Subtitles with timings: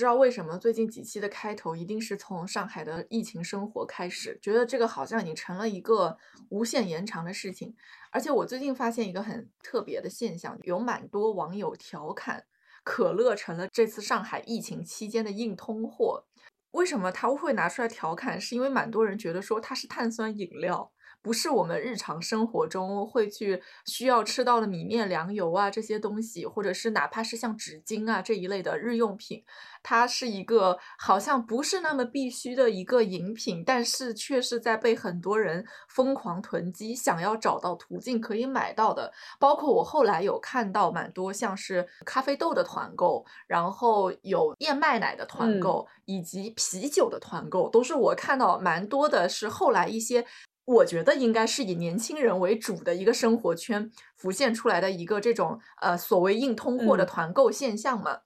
[0.00, 6.16] 不知道为什么最近几期的开头一定是从上海的疫情生活开始，觉得这个好像已经成了一个
[6.48, 7.76] 无限延长的事情。
[8.10, 12.46] 而且我最近发现一个很特别的现象，有蛮多网友调侃
[12.82, 16.24] 可乐成了这次上海疫情期间的硬通货。
[16.70, 18.40] 为什么他会拿出来调侃？
[18.40, 20.90] 是因为蛮多人觉得说它是碳酸饮料。
[21.22, 29.44] 不是我们日常生活中会去需要吃到的米面粮油啊这些东西，或者是哪怕是像纸巾啊这一类的日用品，
[29.82, 39.12] 它是一个好像不是那么必须的一个饮品，但是却是在被很多人疯狂囤积，想要找到途径可以买到的。
[39.38, 49.28] 包括我后来有看到蛮多像是咖啡豆的团购，然后有燕麦奶的团购，以及啤酒的团购，都是我看到蛮多的。
[49.28, 50.26] 是后来一些。
[50.70, 58.20] 我觉得应该是以年轻人为主的一个生活圈浮现出来的一个这种呃所谓硬通货的团购现象嘛，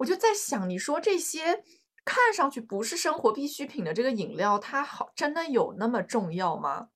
[0.00, 1.64] 我就在想，你说这些
[2.04, 6.88] 看上去不是生活必需品的这个饮料，它好真的有那么重要吗？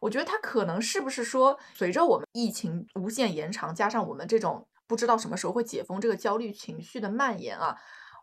[0.00, 7.76] 我觉得它可能是不是说，随着我们疫情无限延长，加上我们这种不知道什么时候会解封这个焦虑情绪的蔓延啊，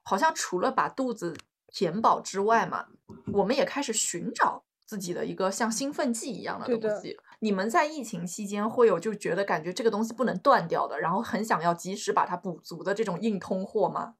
[0.04, 2.88] 好像除了把肚子填饱之外嘛，
[3.34, 4.64] 我们也开始寻找。
[4.86, 14.16] 自己的一个像兴奋剂一样的东西，你们在疫情期间会有就觉得感觉这个东西不能断掉的，然后很想要及时把它补足的这种硬通货吗？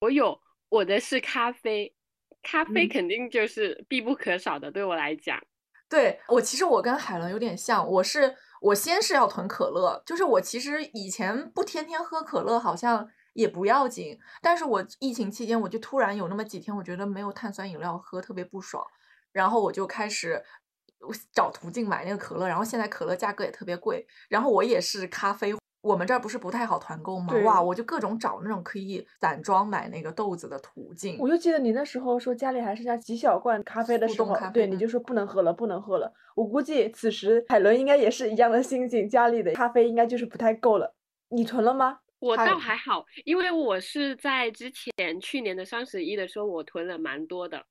[0.00, 1.94] 我有，我的是咖啡，
[2.42, 5.38] 咖啡肯定就是必不可少的，对我来讲。
[5.88, 18.84] 对我其实我跟海伦有点像，我是我先是要囤可乐，就是我其实以前不天天喝可乐好像也不要紧，但是我疫情期间我就突然有那么几天，我觉得没有碳酸饮料喝特别不爽。
[19.34, 20.42] 然后我就开始
[21.34, 24.06] 找途径买那个可乐，然后现在可乐价格也特别贵。
[24.30, 25.52] 然后我也是咖啡，
[25.82, 27.34] 我们这儿不是不太好团购吗？
[27.44, 31.18] 哇，我就各种找那种可以散装买那个豆子的途径。
[31.18, 36.10] 我就记得你那时候说家里还剩下几小罐咖啡的时候，对，你就说不能喝了，不能喝了。
[36.36, 40.94] 我估计此时海伦应该也是一样的心情，家里的咖啡应该就是不太够了。
[41.28, 41.98] 你囤了吗？
[42.20, 47.62] 我倒还好，因为我是在之前去年的双十一的时候，我囤了蛮多的。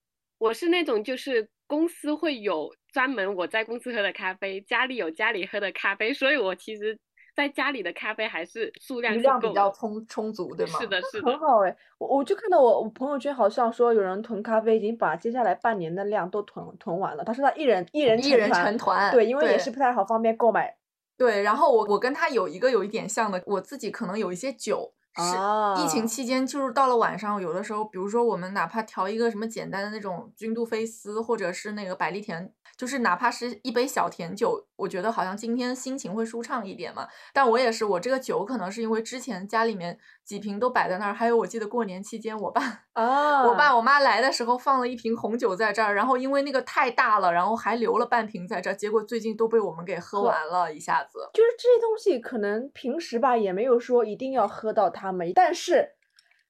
[0.43, 6.99] 我是那种就是公司会有专门我在公司喝的咖啡，家里有家里喝的咖啡，所以我其实
[7.33, 10.79] 在家里的咖啡还是数量量比较充充足， 对吗？
[10.81, 11.73] 是的， 是的，很好哎。
[11.97, 17.23] 我我就看到我我朋友圈好像说有人囤咖啡，已经把接下来半年的量都囤囤完了。
[17.23, 20.75] 他说他一人一人一人成团，对，因为也是不太好方便购买。
[21.17, 24.93] 对，然后我我跟他有一个有一点像的，我自己可能有一些酒。
[25.15, 37.07] 是疫情期间，就是到了晚上，有的时候，比如说我们哪怕调一个什么简单的那种君度菲斯，或者是那个百利甜，就是哪怕是一杯小甜酒，我觉得好像今天心情会舒畅一点嘛。
[37.33, 51.19] 但我也是，我这个酒可能是因为之前家里面几瓶都摆在那儿，还有我记得过年期间我爸啊， 我爸我妈来的时候放了一瓶红酒在这儿，然后因为那个太大了，然后还留了半瓶在这儿，结果最近都被我们给喝完了，一下子。
[51.35, 55.03] 就是这些东西可能平时吧也没有说一定要喝到它。
[55.03, 55.95] 他们，但是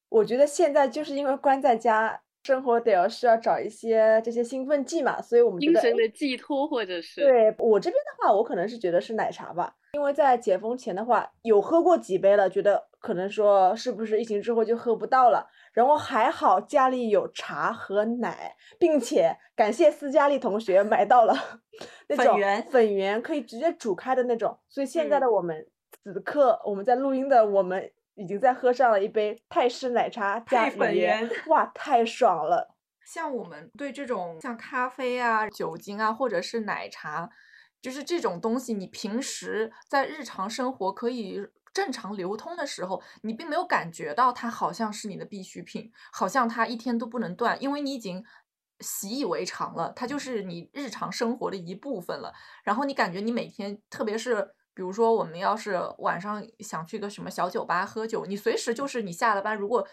[0.10, 21.34] 我觉得现在就是因为关在家，生活得要需要找一些这些兴奋剂嘛，所以我们精神的寄托或者是对我这边的话，我可能是觉得是奶茶吧，因为在解封前的话有喝过几杯了，觉得可能说是不是疫情之后就喝不到了，然后还好家里有茶和奶，并且感谢斯嘉丽同学买到了
[22.10, 25.66] 那种粉圆粉圆可以直接煮开的那种，所以现在的我们
[26.04, 27.90] 此刻我们在录音的我们。
[28.16, 32.76] 已经在喝上了一杯泰式奶茶加粉圆，哇，太爽了！
[33.04, 37.30] 像我们对这种像咖啡啊、酒精啊，或者是奶茶，
[37.82, 48.24] 就是这种东西，你平时在日常生活可以正常流通的时候，你并没有感觉到它好像是你的必需品，好像它一天都不能断，因为你已经
[48.80, 52.32] 习以为常了，它就是你日常生活的一部分了。
[52.64, 54.54] 然后你感觉你每天，特别是。
[54.74, 59.88] 比如说，我们要是晚上想去个什么小酒吧喝酒，你随时就是你下了班，如果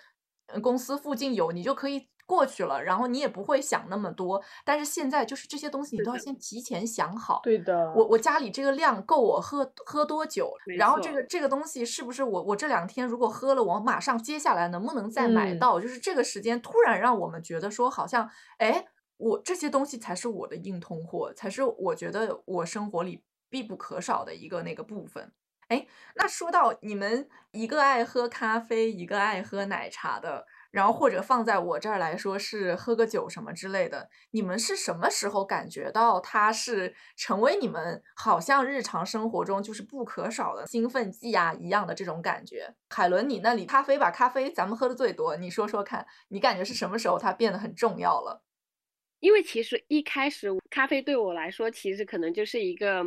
[0.62, 4.43] 公司附近有，你就可以过去了，然后你也不会想那么多。
[4.65, 7.41] 但是现在就是这些东西，你都要先提前想好。
[7.43, 7.93] 对的。
[7.94, 10.53] 我我家里这个量够我喝喝多久？
[10.79, 15.79] 然后这个这个东西是不是我我这两天如果喝了，我马上接下来能不能再买到？
[15.79, 18.29] 就是这个时间突然让我们觉得说，好像
[18.59, 18.87] 哎，
[19.19, 23.23] 我这些东西才是我的硬通货，才是我觉得我生活里。
[23.50, 25.32] 必不可少的一个那个部分。
[25.69, 25.87] 哎，
[26.17, 30.47] 那说到你们一个爱喝咖啡，一个爱喝奶茶的。
[30.73, 42.73] 然后或者放在我这儿来说是喝个酒什么之类的，你们是什么时候感觉到它是成为你们好像日常生活中就是不可少的兴奋剂啊一样的这种感觉？
[42.88, 48.44] 海伦，你那里咖啡吧，咖啡咱们喝的最多，你说说看，你感觉是什么时候它变得很重要了？
[49.19, 53.05] 因为其实一开始咖啡对我来说，其实可能就是一个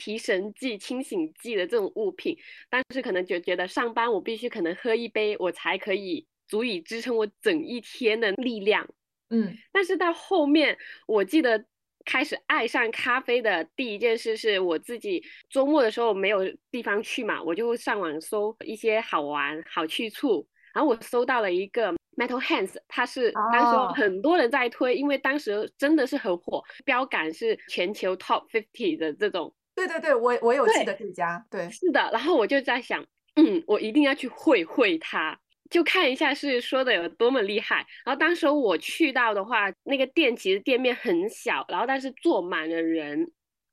[0.00, 2.36] 提神剂、清醒剂的这种物品，
[2.68, 6.26] 但是可能就觉得上班我必须可能喝一杯，我才可以。
[6.50, 8.84] 足以支撑我整一天的力量，
[9.28, 10.76] 嗯，但是到后面，
[11.06, 11.64] 我记得
[12.04, 16.40] 开始爱上咖啡的第一件事是我自己周末的时候没有
[16.72, 20.44] 地方去嘛，我就会上网搜一些好玩好去处，
[20.74, 29.54] 然后我搜到了一个 Metal Hands，它是当时很多人在推，因为当时真的是很火，标杆是全球 Top Fifty 的这种。
[29.86, 33.04] 对对对，我我有记得这家，对，是的，然后我就在想，
[33.36, 35.38] 嗯，我一定要去会会他。
[35.70, 37.86] 就看一下是说的有多么厉害。
[38.04, 43.30] 然后当时我去到的话，那个店其实店面很小，然后但是坐满了人。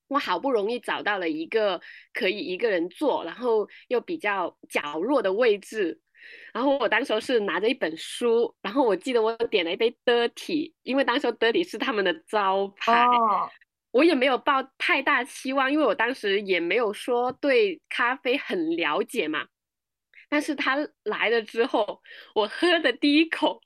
[0.10, 1.82] 我好不容易找到了一个
[2.14, 6.00] 可以一个人坐，然后又比较角落的位置。
[6.54, 13.06] 然后我当时是拿着一本书，然后我记得我点了一杯 dirty，因为当时 dirty 是他们的招牌。
[13.98, 19.48] 我也没有抱太大期望，因为我当时也没有说对咖啡很了解嘛。
[20.30, 22.00] 但是他来了之后，
[22.36, 23.60] 我喝的第一口，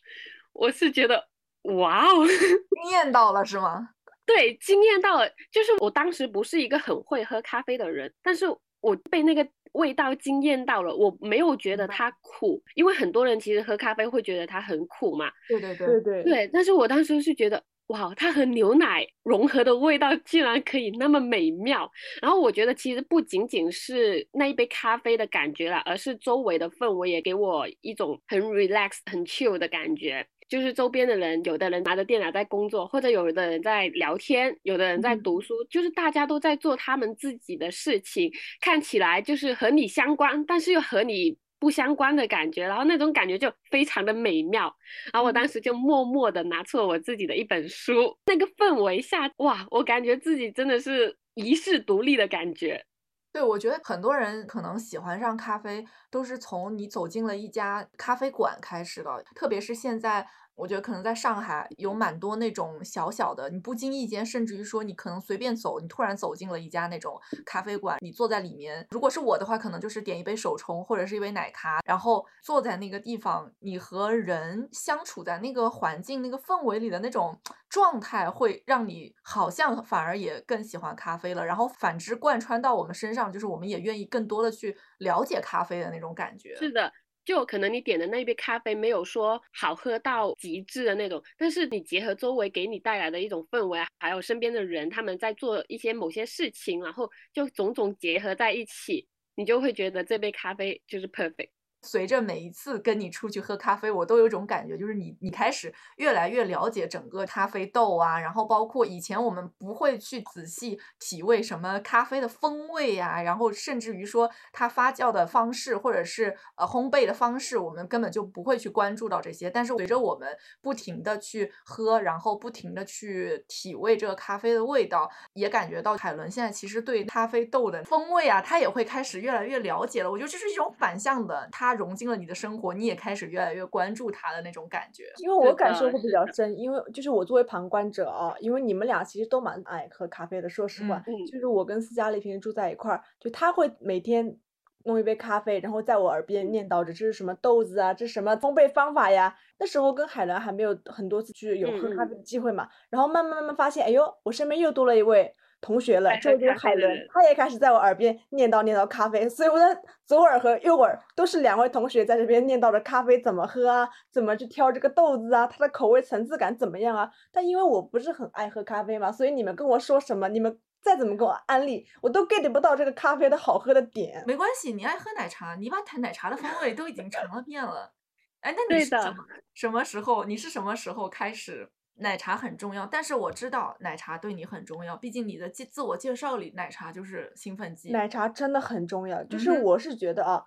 [0.53, 1.27] 我是觉得
[1.63, 2.25] 哇哦，
[2.81, 3.89] 惊艳到了是吗？
[4.25, 5.27] 对，惊艳到了。
[5.51, 8.45] 就是我当时不是一个很会喝咖啡的人，但是
[8.79, 10.95] 我被那个味道惊艳到了。
[10.95, 15.29] 我没有觉得它苦，因为很多人其实喝咖啡会觉得它很苦嘛。
[15.49, 16.23] 对对对对对。
[16.23, 17.61] 对，但是我当时是觉得。
[17.91, 21.91] 哇，它和牛奶融合的味道 竟然可以那么美妙！
[22.21, 30.25] 然后我觉得其实不仅仅是那一杯咖啡的感觉了，而是周围的氛围也给我一种很 relax、很 chill 的感觉。
[30.47, 41.37] 就是周边的人，有的人拿着电脑在工作，或者有的人在聊天，有的人在读书，就是大家都在做他们自己的事情，看起来就是和你相关，但是又和你。
[41.61, 44.75] 不相关的感觉，然后那种感觉就非常的美妙，
[45.13, 52.83] 然后我当时就默默的拿出了我自己的一本书，那个氛围下，哇，我感觉自己真的是遗世独立的感觉。
[53.31, 60.27] 对，我觉得很多人可能喜欢上咖啡，都是从你走进了一家咖啡馆开始的，特别是现在。
[60.61, 68.85] 我觉得可能在上海有蛮多那种小小的，你不经意间，甚至于说你可能随便走，你突然走进了一家那种咖啡馆，你坐在里面。
[68.91, 77.35] 如果是我的话，可能就是点一杯手冲或者是一杯奶咖，然后坐在那个地方，你和人相处在那个环境、那个氛围里的那种
[77.67, 81.43] 状态，会让你好像反而也更喜欢咖啡了。
[81.43, 86.55] 然后反之贯穿到我们身上，就是我们也愿意更多的去了解咖啡的那种感觉。
[86.55, 86.93] 是的。
[87.23, 101.49] 就可能你点的那杯咖啡没有说好喝到极致的那种，但是你结合周围给你带来的一种氛围，还有身边的人他们在做一些某些事情，然后就种种结合在一起，你就会觉得这杯咖啡就是 perfect。
[101.83, 119.49] 随着每一次跟你出去喝咖啡，我都有种感觉，就是你你开始越来越了解整个咖啡豆啊，然后包括以前我们不会去仔细体味什么咖啡的风味呀，然后甚至于说它发酵的方式或者是呃烘焙的方式，我们根本就不会去关注到这些。
[119.49, 120.29] 但是随着我们
[120.61, 130.11] 不停的去喝，然后不停的去体味这个咖啡的味道，也感觉到海伦现在其实对咖啡豆的风味啊，他也会开始越来越了解了。
[130.11, 131.70] 我觉得这是一种反向的，他。
[131.71, 135.05] 它融进了你的生活，你也开始越来越关注它的那种感觉。
[135.19, 140.49] 因为我感受会比较深，因为就是我作为旁观者啊，因为你们俩其实都蛮爱喝咖啡的。
[140.49, 141.01] 说实话，
[141.31, 144.37] 就是我跟斯嘉丽平时住在一块儿，就他会每天
[144.83, 149.33] 弄一杯咖啡，然后在我耳边念叨着这是什么豆子啊，这是什么烘焙方法呀。
[149.59, 155.33] 那时候跟海伦还没有很多次去有喝咖啡的机会嘛，然后慢慢慢慢发现，哎呦，我身边又多了一位。
[155.61, 167.09] 同学了，这就是海伦，他也开始在我耳边念叨念叨咖啡，所以我的左耳和右耳都是两位同学在这边念叨着咖啡怎么喝啊，怎么去挑这个豆子啊，它的口味层次感怎么样啊？
[167.31, 174.23] 但因为我不是很爱喝咖啡嘛，所以你们跟我说什么，你们再怎么给我安利，我都 get 不到这个咖啡的好喝的点。
[174.25, 177.93] 没关系，你爱喝奶茶，你把奶茶的风味都已经尝了遍了。
[178.39, 179.15] 哎，那你是什么
[179.53, 180.25] 什么时候？
[180.25, 181.69] 你是什么时候开始？
[182.01, 187.91] 奶茶很重要，但是我知道奶茶对你很重要，毕竟你的自自我介绍里奶茶就是兴奋剂。
[187.91, 190.45] 奶茶真的很重要，就是我是觉得啊，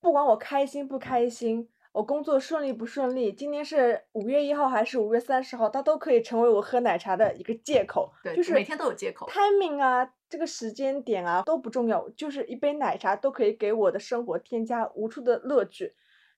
[0.00, 8.12] 不管我开心不开心，我工作顺利不顺利，今天是五月一号还是五月三十号，它都可以成为我喝奶茶的一个借口。
[8.22, 9.26] 对，就是每天都有借口。
[9.28, 15.94] timing 啊，这个时间点啊都不重要，就是一杯奶茶都可以给我的生活添加无数的乐趣。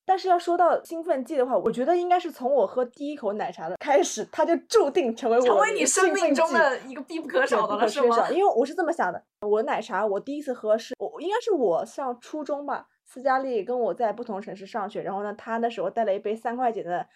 [0.08, 8.30] 但是要说到兴奋剂的话，我觉得应该是从我喝第一口奶茶的开始，它就注定成为我成为你生命中的一个必不可少的了，是吗？
[8.30, 17.06] 因为我是这么想的，我奶茶我第一次喝是我应该是我上初中吧，斯嘉丽跟我在不同城市上学，然后呢，她那时候带了一杯三块钱的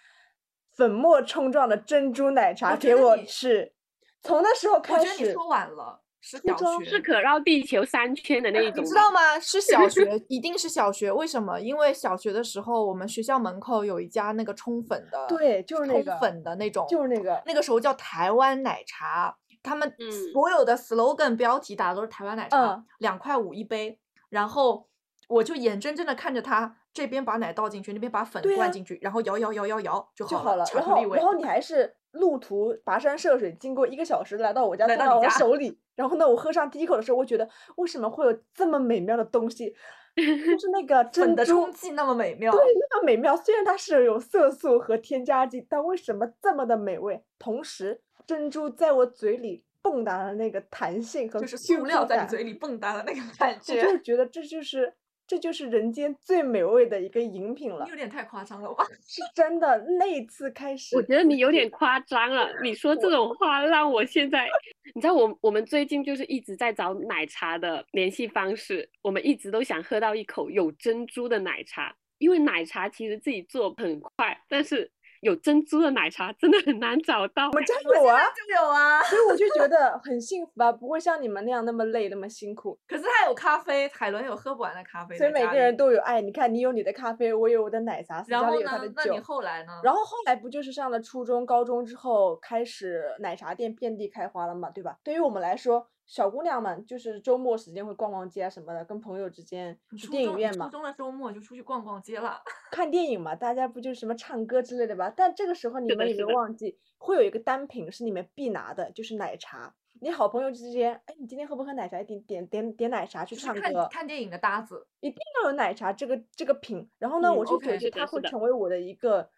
[0.76, 3.72] 粉末冲撞的珍珠奶茶给我觉得你吃，
[4.20, 9.38] 从那时候开始，觉得你说晚了，是小学，是可绕地球三圈的那一你种你知道吗？
[9.40, 11.10] 是小学， 一定是小学。
[11.10, 11.60] 为什么？
[11.60, 23.98] 因为小学的时候，我们学校门口有一家那个冲粉的，对就是那冲个粉的那种，就是那个那个时候叫台湾奶茶，他们嗯所有的 slogan 标题打的都是台湾奶茶嗯，两块五一杯。
[24.30, 24.88] 然后
[25.28, 31.24] 我就眼睁睁的看着他这边把奶倒进去，那边把粉灌进去，然后摇摇摇摇摇就好就好了，然后然。
[31.24, 35.78] 后你还是路途跋山涉水，经过一个小时来到我家，来到我手里。
[35.94, 39.74] 然后呢，我喝上第一口的时候，我觉得为什么会有这么美妙的东西？
[40.14, 40.22] 就
[40.58, 43.34] 是那个珍粉的珠冲剂那么美妙，对，那么美妙。
[43.34, 47.22] 虽然它是有色素和添加剂，但为什么这么的美味？
[47.38, 54.92] 同时，珍珠在我嘴里蹦跶的那个弹性和就是塑料在你嘴里蹦跶的那个感觉我就是觉得这就是
[55.32, 58.84] 这就是人间最美味的一个饮品了你有，点太夸张了吧？
[59.08, 59.82] 是真的。
[59.98, 64.46] 那一次开始，我觉得你有点 夸张了，你说这种话让我现在，
[64.94, 74.90] 你知道我我们最近就是一直在找奶茶的联系方式，我们一直都想喝到一口有珍珠的奶茶，因为奶茶其实自己做很快，但是
[75.22, 77.46] 有珍珠的奶茶真的很难找到。
[77.46, 82.76] 我们家有啊，就有啊，所以我就觉得很幸福啊，不会像你们那样那么累那么辛苦。
[82.88, 85.72] 可是他有咖啡，海伦有喝不完的咖啡，所以每个人。
[85.76, 88.92] 都有爱，你看你有你的咖啡，我有我的奶茶，斯然后有他的呢？
[88.96, 89.22] 那你酒。
[89.22, 89.72] 后来呢？
[89.84, 94.98] 然后后来不就是上了初中、高中之后，开始奶茶店遍地开花了嘛，对吧？
[95.04, 102.38] 对于我们来说，小姑娘们就是周末时间会逛逛街啊什么的，跟朋友之间去电影院嘛，初中的周末就出去逛逛街了。
[102.70, 105.10] 看电影嘛，大家不就是什么唱歌之类的吧？
[105.16, 109.74] 但这个时候你们有没有忘记，会有一个单品是你们必拿的，就是奶茶。
[110.02, 112.02] 你好朋友之间，哎，你今天喝不喝奶茶？
[112.02, 116.86] 点点点点奶茶去就是看唱歌，看电影的搭子，一定要有奶茶这个这个品。
[116.98, 119.30] 然后呢，嗯我就觉得它会成为我的一个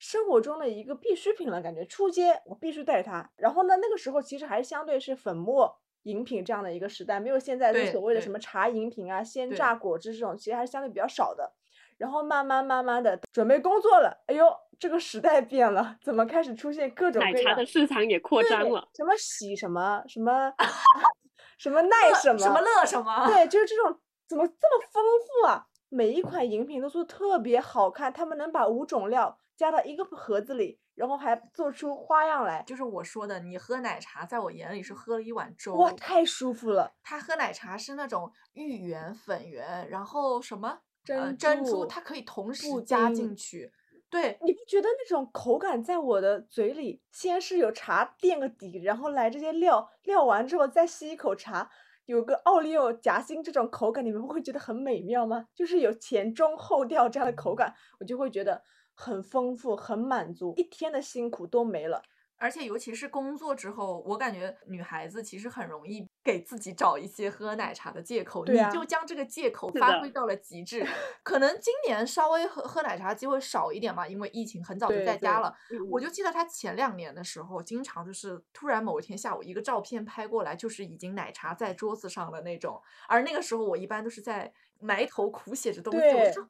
[0.00, 3.30] 生活中的一个必需品了，感觉出街我必须带它。
[3.36, 11.52] 然后呢，那个时候其实还相对是粉末饮品这样的一个时代，没有现在的所谓的什么茶饮品啊、鲜榨果汁这种，其实还是相对比较少的。
[11.98, 20.50] 然后慢慢慢慢的准备工作了，哎呦，这个时代变了，怎么开始出现各种各样奶茶的市场也扩张了，什么喜什么什么
[21.58, 25.04] 什么奈什么什么乐什么，对，就是这种怎么这么丰
[25.42, 25.66] 富啊？
[25.90, 35.74] 每一款饮品都做得特别好看，他们能把五种料加到一个盒子里，然后还做出花样来，就是我说的，你喝奶茶，在我眼里是喝了一碗粥。
[35.76, 36.92] 哇，太舒服了！
[37.02, 40.78] 他喝奶茶是那种芋圆、粉圆，然后什么
[41.08, 43.72] 呃珍珍珠，它可以同时加进去。
[44.10, 51.70] 对，你不觉得那种口感在我的嘴里，先是有茶垫个底，然后来这些料，料完之后再吸一口茶，
[52.04, 55.46] 有个奥利奥夹心这种口感，你们不会觉得很美妙吗？
[55.54, 58.62] 就是有前中后调这样的口感，我就会觉得
[59.00, 62.02] 很丰富、很满足，一天的辛苦都没了。
[62.36, 70.82] 而且尤其是工作之后，我感觉女孩子其实很容易给自己找一些喝奶茶的借口，啊你就将这个借口发挥到了极致。
[71.22, 75.54] 可能今年稍微喝喝奶茶机会少一点嘛，因为疫情很早就在家了。
[75.90, 82.80] 我嗯就记得他前两年的时候，经常就是突然某一天下午一个照片拍过来，就是已经奶茶在桌子上的那种。
[83.06, 86.48] 而那个时候我一般都是在埋头苦写着东西，我说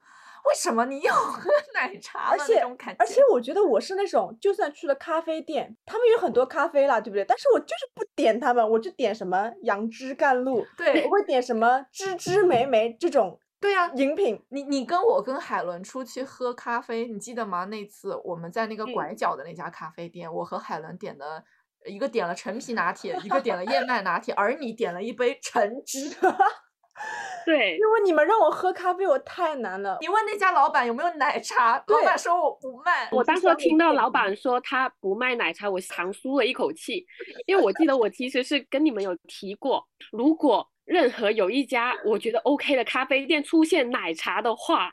[0.48, 2.96] 为什么你要喝 奶茶了而且那种感觉？
[2.98, 7.24] 而且我觉得我是那种，就算去了咖啡店，他们有很多咖啡啦，对不对？
[7.24, 14.42] 但是我就是不点他们，我就点什么杨枝甘露，对我会点什么芝芝莓莓这种对呀、饮品。
[14.48, 17.66] 你你跟我跟海伦出去喝咖啡，你记得吗？
[17.66, 21.44] 那次我们在那个拐嗯角的那家咖啡店，我和海伦点的，
[21.84, 26.10] 一个点了陈皮拿铁，一个点了燕麦拿铁，而你点了一杯橙汁。
[27.46, 29.96] 对，因为你们让我喝咖啡，我太难了。
[30.00, 33.08] 你问那家老板有没有奶茶，老板说我不卖。
[33.10, 37.06] 我当时相听到老板说他不卖奶茶，我长舒了一口气，
[37.46, 44.92] 因为我记得我其实是跟你们有提过，如果任何有一家我觉得 OK 的咖啡店出现奶茶的话，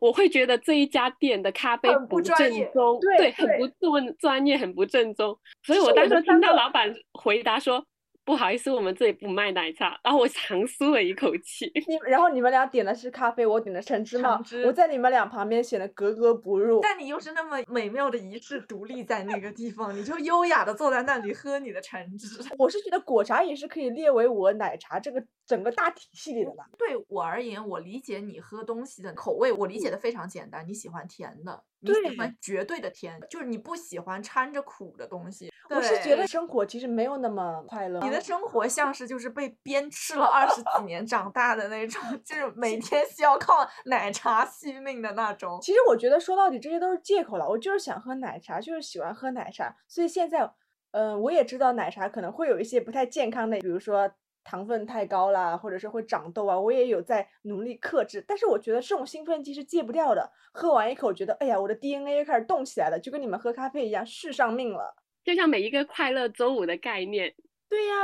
[0.00, 5.36] 我会觉得这一家店的咖啡不专正业宗，对很不对专专业，很不正宗。
[5.62, 7.84] 所以我当时听到老板回答说
[8.26, 9.98] 不好意思，我们这里不卖奶茶。
[10.02, 11.70] 然后我长舒了一口气。
[11.86, 16.80] 你然后你们俩点的是咖啡，我点的橙汁嘛橙，汁我在你们俩旁边显得格格不入。
[16.82, 22.26] 但你又是那么美妙的仪式独立在那个地方，你就优雅的坐在那里喝你的橙汁。
[22.58, 26.64] 我是觉得果茶也是可以列为我奶茶这个整个大体系里的吧。
[26.76, 30.66] 对我而言，我理解你喝东西的口味，我理解的非常简单。
[30.66, 35.48] 你喜欢甜的，你喜对欢绝对的甜，就是你不喜欢掺着苦的东西。
[35.70, 38.00] 我是觉得生活其实没有那么快乐。
[38.00, 45.58] 你的生活像是就是被鞭笞了二十几年长大的那种，就是每天需要靠奶茶续命的那种。
[45.60, 50.50] 其实我觉得说到底这些都是借口了，我就是想喝奶茶，就是喜欢喝奶茶，所以现在，
[50.92, 54.10] 嗯、我也知道奶茶可能会有一些不太健康的，比如说
[54.44, 64.94] 糖分太高啦，或者是会长痘啊，我也有在努力克制，但是我觉得这种兴奋剂是戒不掉的，喝完一口觉得，哎呀，我的 DNA 开始动起来了，就跟你们喝咖啡一样，续上命了。
[65.26, 67.34] 就像每一个快乐周五的概念，
[67.68, 67.94] 对呀、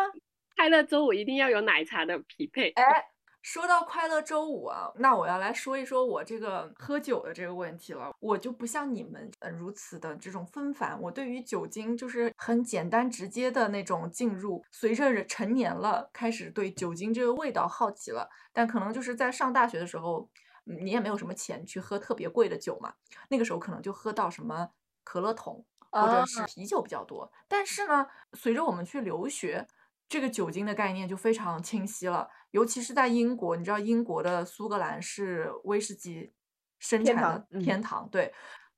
[0.56, 2.70] 快乐周五一定要有奶茶的匹配。
[2.70, 2.82] 哎，
[3.42, 8.12] 说到快乐周五啊，那我要来说一说我这个喝酒的这个问题了。
[8.18, 14.64] 我就不像你们呃如此的这种纷繁，我对于酒精就是很简单直接的那种进入。
[14.72, 20.28] 随着人成年了，开始对酒精这个味道好奇了，但可能就是在上大学的时候，
[20.66, 22.94] 嗯你也没有什么钱去喝特别贵的酒嘛，
[23.28, 24.70] 那个时候可能就喝到什么
[25.04, 25.64] 可乐桶。
[25.92, 29.66] 或者是啤酒比较多，但是呢，随着我们去留学，
[30.08, 32.28] 这个酒精的概念就非常清晰了。
[32.50, 36.32] 尤其是在英国，你知道英国的苏格兰是威士忌
[36.78, 38.34] 生产的天堂嗯天堂，对，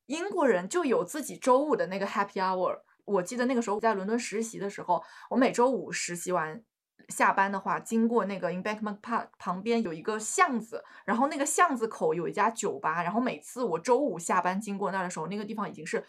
[0.06, 2.80] 英国人就有自己周五的那个 happy hour。
[3.04, 6.62] 我记得那个时候在伦敦实习的时候，我每周五实习完。
[7.10, 16.02] 下班的话，经过那个 Embankment Park 旁边有一个巷子，然后那个巷子口有一家酒吧，然后每次我周五下班经过那儿的时候，那个地方已经是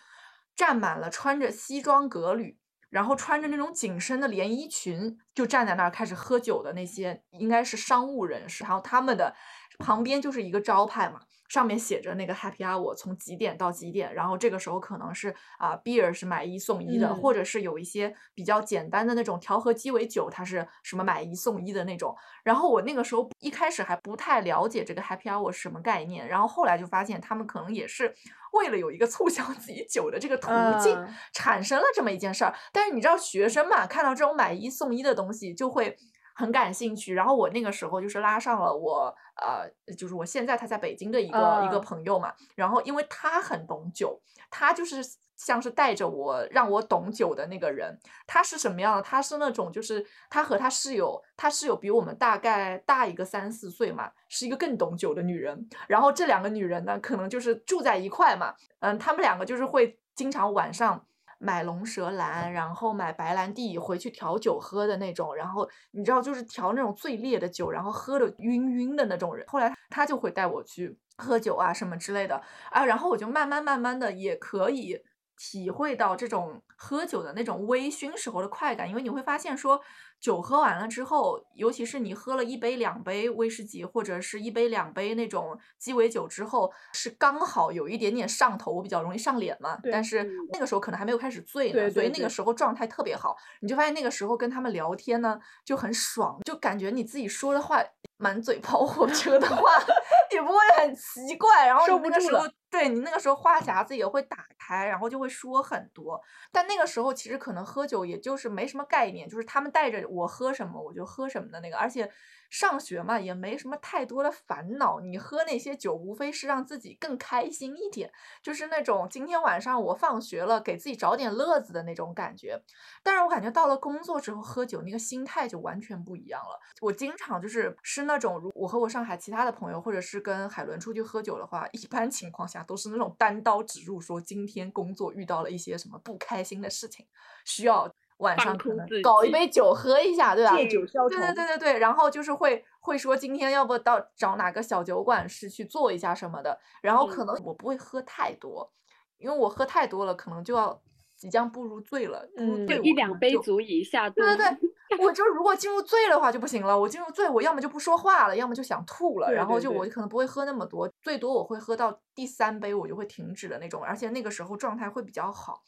[0.56, 2.58] 站满了穿着西装革履，
[2.90, 8.64] 然后穿着那种紧身的连衣裙，就站在那儿开始喝酒的那些，应该是商务人士。
[8.64, 9.36] 然后他们的
[9.78, 14.14] 旁边就是一个招牌嘛，上面写着那个 Happy Hour 从几点到几点。
[14.14, 22.16] 然后这个时候可能是啊、beer 是买一送一的，嗯或者是有一些比较简单的那种调和鸡尾酒，它是什么买一送一的那种。
[22.44, 28.14] 然后我那个时候一开始还不太了解这个 Happy Hour 是什么概念，然后后来就发现他们可能也是
[28.54, 30.48] 为了有一个促销自己酒的这个途
[30.80, 32.54] 径，嗯产生了这么一件事儿。
[32.72, 35.98] 但是你知道，学生嘛，看到这种买一送一的东西就会
[36.36, 37.16] 很感兴趣。
[37.16, 42.32] 然后我那个时候就是拉上了我呃，就是我现在他在北京的一个、一个嗯朋友嘛。
[42.54, 44.22] 然后因为他很懂酒，
[44.52, 45.02] 他就是
[45.36, 47.98] 像是带着我让我懂酒的那个人。
[48.28, 49.02] 他是什么样的？
[49.02, 55.68] 他是那种就是他和他室友，他室友比我们大概大一个三四岁嘛，是一个更懂酒的女人。
[55.88, 61.06] 然后这两个女人呢，可能就是住在一块嘛，嗯，他们两个就是会经常晚上
[61.40, 65.36] 买龙舌兰，然后买白兰地回去调酒喝的那种。
[65.36, 69.46] 然后你知道，就是调那种最烈的酒，然后喝的晕晕的那种人。
[69.48, 75.00] 后来他就会带我去喝酒啊什么之类的啊，然后我就慢慢慢慢的也可以。
[75.38, 79.80] 体会到这种喝酒的那种微醺时候的快感，因为你会发现说，
[80.20, 89.78] 酒喝完了之后，尤其是你喝了一杯两杯威士忌或者是一杯两杯那种鸡尾酒之后，是刚好有一点点上头，我比较容易上脸嘛。
[89.84, 93.36] 对但是嗯那个时候可能还没有开始醉呢，对对对所以那个时候状态特别好。
[93.62, 97.84] 你就发现那个时候跟他们聊天呢就很爽，就感觉你自己说的话
[98.18, 99.70] 满嘴跑火车的话
[100.32, 106.22] 也不会很奇怪，然后收你那个时候对你那个时候话匣子也会打开，然后就会说很多。
[106.52, 112.12] 但那个时候其实可能喝酒也就是没什么概念，就是他们带着我喝什么我就喝什么的那个，而且
[112.50, 118.12] 上学嘛也没什么太多的烦恼，你喝那些酒无非是让自己更开心一点，
[118.44, 122.62] 就是那种今天晚上我放学了给自己找点乐子的那种感觉。
[123.02, 126.60] 但是我感觉到了工作之后喝酒那个心态就完全不一样了。
[126.82, 137.06] 我经常就是是那种，如我和我上海其他的朋友，或者是跟海伦出去喝酒的话，一般情况下都是那种单刀直入，说今天工作遇到了一些什么不开心的事情，
[137.46, 140.56] 需要晚上可能搞一杯酒喝一下，对吧？
[140.56, 141.34] 借酒消对对。
[141.34, 148.72] 对对对，然后就是会会说今天要不到找哪个小酒馆是去做一下什么的，然后可嗯能我不会喝太多，
[149.18, 150.82] 因为我喝太多了，可能就要
[151.16, 154.16] 即将步入醉了，步入嗯一两杯足以下肚。
[154.16, 154.46] 对对
[154.90, 156.78] 对，我就如果进入醉的话就不行了。
[156.80, 159.28] 我进入醉，我要么就不说话了，要么就想吐了。
[159.28, 165.64] 对然后就我可能不会喝那么多，最多我会喝到第三杯我就会停止的那种，而且那个时候状态会比较好。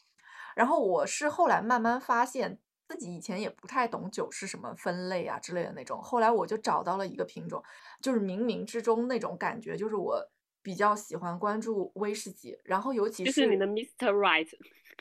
[0.54, 2.58] 然后我是后来慢慢发现
[2.88, 7.62] 自己以前也不太懂酒是什么分类啊之类的那种，后来我就找到了一个品种，
[8.00, 10.20] 就是冥冥之中那种感觉，就是我
[10.62, 14.10] 比较喜欢关注威士忌，然后尤其就是你的 Mr.
[14.12, 14.48] Right，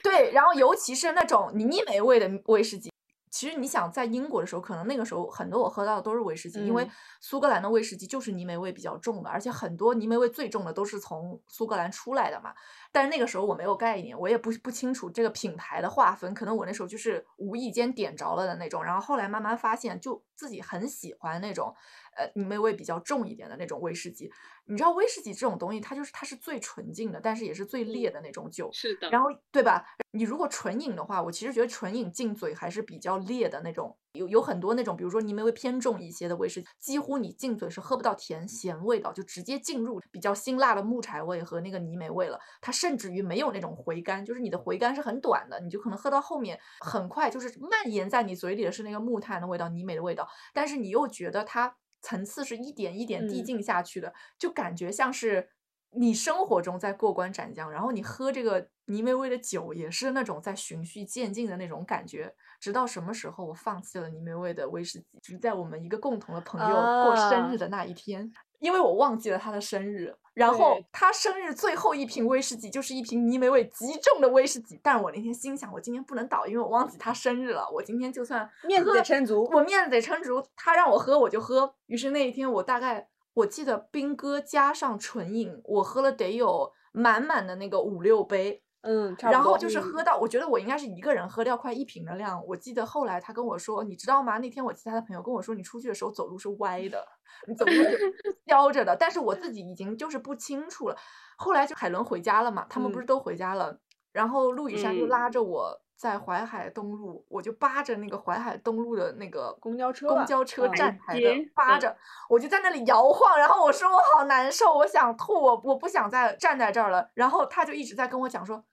[0.04, 2.92] 对，然后尤其是那种泥煤味的威士忌，
[3.30, 12.54] 其实你想在英国的时候，可能那个时候很多我喝到的都是威士忌，因为苏格兰的威士忌就是泥煤味比较重的，而且很多泥煤味最重的都是从苏格兰出来的嘛。
[12.92, 18.84] 但是那个时候我没有概念，我也不不清楚这个品牌的划分，可能我那时候就是无意间点着了的那种。
[18.84, 21.76] 然后后来慢慢发现，就自己很喜欢那种。
[22.18, 24.30] 呃，泥煤味比较重一点的那种威士忌，
[24.66, 28.70] 你知道威士忌这种东西，它就是它是最纯净的，但是也是最烈的那种酒。
[28.74, 29.10] 是的。
[29.12, 29.86] 然后对吧？
[30.12, 33.96] 你如果纯饮的话，我其实觉得纯饮进嘴还是比较烈的那种。
[34.14, 42.40] 有有很多那种，比如说泥煤味偏重一些的威士忌，几乎你进嘴是喝不到甜咸味道，就直接进入比较辛辣的木柴味和那个泥煤味了。
[42.60, 51.76] 它甚至于没有那种回甘，就是你的回甘是很短的，你就可能喝到后面很快就是蔓延在你嘴里的是那个木炭的味道、泥煤的味道，但是你又觉得它。
[52.02, 55.50] 层次是一点一点递进下去的，就感觉像是
[55.92, 62.34] 你生活中在过关斩将，然后你喝这个泥煤味的酒，也是那种在循序渐进的那种感觉。
[62.60, 68.32] 直到什么时候我放弃了泥煤味的威士忌，是在我们一个共同的朋友过生日的那一天。
[68.60, 74.80] 因为我忘记了他的生日，然后他生日最后一瓶威士忌就是一瓶泥煤味极重的威士忌。
[74.84, 77.68] 但我那天心想，我今天不能倒，因为我忘记他生日了。
[77.74, 80.44] 我今天就算面子得撑足，我面子得撑足。
[80.56, 81.74] 他让我喝我就喝。
[81.88, 88.62] 于是那一天我大概我记得兵哥加上纯饮，我喝了得有满满的那个五六杯。
[88.82, 92.42] 嗯，然后就是喝到，我觉得我应该是一个人喝掉快一瓶的量。
[92.46, 94.38] 我记得后来他跟我说，你知道吗？
[94.38, 97.06] 那天我其他的朋友跟我说，你出去的时候走路是歪的，
[97.48, 98.14] 你走路是
[98.46, 98.96] 飘着的。
[98.96, 100.98] 但是我自己已经就是不清楚了。
[101.38, 103.80] 后来就海伦回家了嘛，他们不是都回家了，
[104.12, 111.98] 然后陆羽山就拉着我在淮海东路，我就扒着那个淮海东路的那个公交车公交车站台的扒着，
[112.30, 117.10] 我就在那里摇晃，然后我说我好难受，我想吐，我我不想再站在这儿了。
[117.16, 118.64] 然后他就一直在跟我讲说。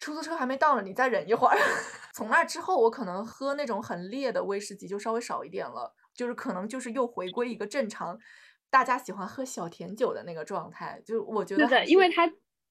[0.00, 1.58] 出租车还没到呢，你再忍一会儿。
[2.14, 8.16] 从那之后，我可能喝那种很烈的威士忌就稍微少一点了，就是可能就是又回归一个正常，
[8.70, 11.02] 大家喜欢喝小甜酒的那个状态。
[11.04, 12.30] 就我觉得是的，因为他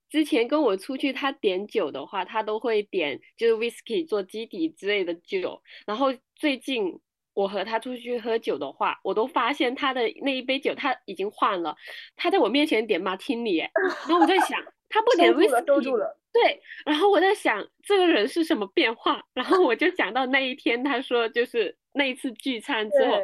[0.10, 5.62] 之前跟我出去，他点酒的话，他都会点就是 whisky 做基底之类的酒。
[5.86, 7.00] 然后最近
[7.34, 11.76] 我和他出去喝酒的话，我都发现他的那一杯酒他已经换了，
[12.16, 14.64] 他在我面前点马汀尼，然后我在想。
[14.90, 15.92] 他不点威士忌，
[16.32, 23.20] 对，然后我在想这个人是什么变化，然后我就想到那一天，他说就是那一次聚餐之后，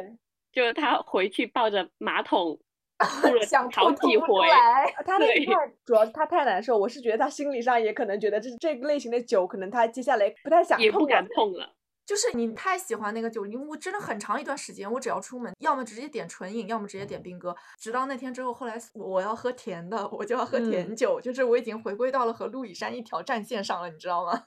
[0.52, 2.60] 就他回去抱着马桶
[2.98, 4.48] 吐了好几回，
[5.04, 5.54] 他那一块
[5.84, 11.74] 主要是他太难受，我是觉得他心理上也可能觉得这这类型的酒，可能他接下来不太想也不敢碰了。
[12.06, 17.56] 就是你太喜欢那个酒，你我真的很长一段时间，我只要出门，要么直接点纯饮，要么直接点冰哥。
[17.78, 24.44] 直到那天之后，后来我要喝甜的，我就要喝甜酒，就是我已经回归到了和陆以山一条战线上了，你知道吗？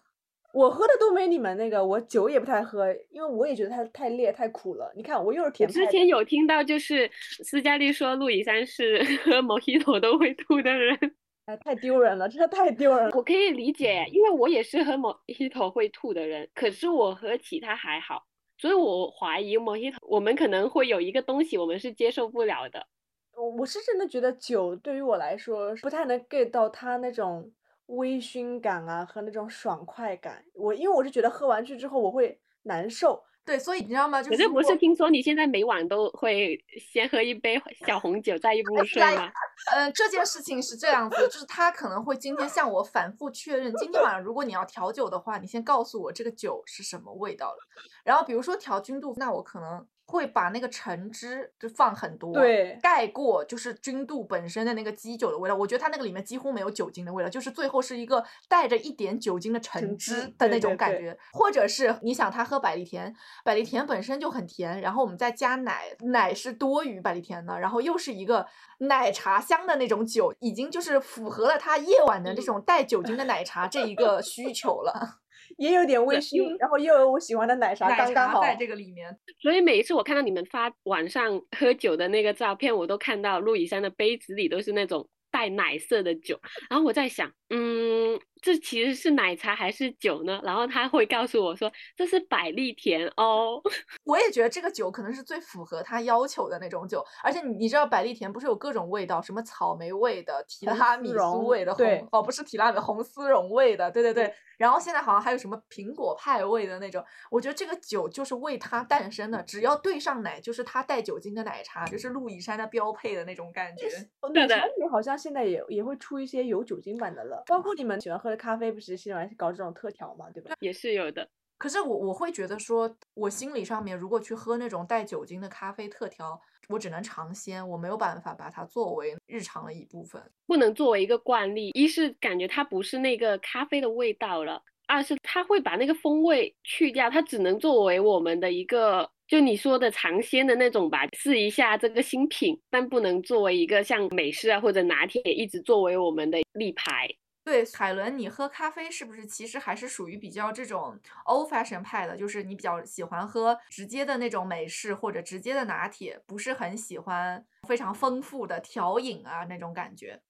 [0.57, 4.91] 我喝的都没你们那个，我酒也不太喝，因为我也觉得它太烈太苦了。
[4.95, 5.69] 你看我又是甜。
[5.69, 7.07] 之前有听到就是
[7.43, 10.97] 斯嘉丽说陆羽山是 喝 Mojito 都会吐的人。
[11.45, 13.11] 哎，太丢人了，真的太丢人了。
[13.15, 18.25] 我可以理解，因为我也是喝 Mojito 会吐的人，可是我喝其他还好，
[18.57, 22.87] 所以我怀疑 Mojito 我们可能会有一个东西我们是接受不了的。
[23.35, 27.51] 我我是真的觉得酒对于我来说不太能 get 到它那种
[27.87, 30.43] 微醺感啊和那种爽快感。
[30.53, 33.23] 我因为我是觉得喝完去之后我会难受。
[33.45, 34.21] 对，所以你知道吗？
[34.21, 39.31] 就是不是听说你现在每晚都会先喝一杯 小红酒再入睡吗？
[39.73, 47.57] 嗯，这件事情是这样子，就是他可能会今天向我反复确认，今天晚上如果你要调酒的话，你先告诉我这个酒是什么味道了。
[48.03, 49.87] 然后比如说调君度，那我可能。
[50.07, 55.53] 会把那个橙汁就放很多，对，盖过就是君度本身的那个基酒的味道。
[55.53, 61.17] 我觉得它那个里面几乎没有酒精的味道，就是最后是一个带着一点酒精的橙汁的那种感觉。
[61.33, 68.47] 或者是你想他喝百利甜，百利甜本身就很甜，然后我们再加奶，奶是多于百利甜的，然后又是一个
[68.79, 75.19] 奶茶香的那种酒，已经就是符合了他夜晚的这种带酒精的奶茶这一个需求了。
[75.57, 79.15] 也有点微醺，然后又有我喜欢的奶茶，刚刚好在这个里面。
[79.41, 85.07] 所以每一次我看到你们发晚上喝酒的那个照片，我都看到陆以山的杯子里都是那种。
[85.29, 86.39] 带奶色的酒，
[86.69, 90.41] 然后我在想，嗯，这其实是奶茶还是酒呢？
[90.43, 93.61] 然后他会告诉我说，这是百利甜哦。
[94.05, 104.33] 我也觉得这个酒可能是最符合他要求的那种酒，而且你你知道百利甜不是有各种味道，什么草莓味的、提拉米苏味的，红哦不是提拉米红丝绒味的，对对对。
[104.57, 113.87] 然后现在好像还有什么苹果派味的那种，我觉得这个酒就是为它诞生的，只要兑上奶，就是它带酒精的奶茶，就是路易山的标配的那种感觉。
[114.33, 120.55] 奶茶里好像现在也也会出一些有酒精版的了，包括你们喜欢喝的咖啡，不是喜欢搞这种特调嘛，对吧？
[120.59, 121.29] 也是有的。
[121.57, 126.39] 可是我我会觉得说，我心理上面如果去喝那种带酒精的咖啡特调，
[126.69, 130.21] 我只能尝鲜，我没有办法把它作为日常的一部分。
[130.45, 131.71] 不能作为一个惯例。
[131.73, 147.09] 一是感觉它不是那个咖啡的味道了，二是它会把那个风味去掉，它只能作为我们的一个，就你说的尝鲜的那种吧，试一下这个新品，但不能作为一个像美式啊或者拿铁一直作为我们的立牌。
[147.47, 152.17] 对，海伦，你喝咖啡是不是其实还是属于比较这种 old fashion 派的？
[152.17, 160.21] 就是你比较喜欢喝直接的那种美式或者直接的拿铁，不是很喜欢非常丰富的调饮啊那种感觉。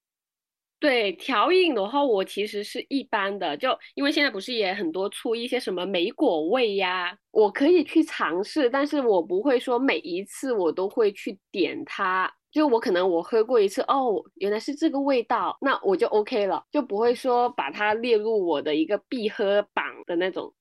[0.79, 12.31] 对调饮的话，我其实是一般的，就因为现在不是也很多出一些什么莓果味呀，我可以去尝试，但是我不会说每一次我都会去点它。
[12.57, 20.51] 就我可能我喝过一次，哦，原来是这个味道，那我就 OK 了，就不会说把它列入我的一个必喝榜的那种。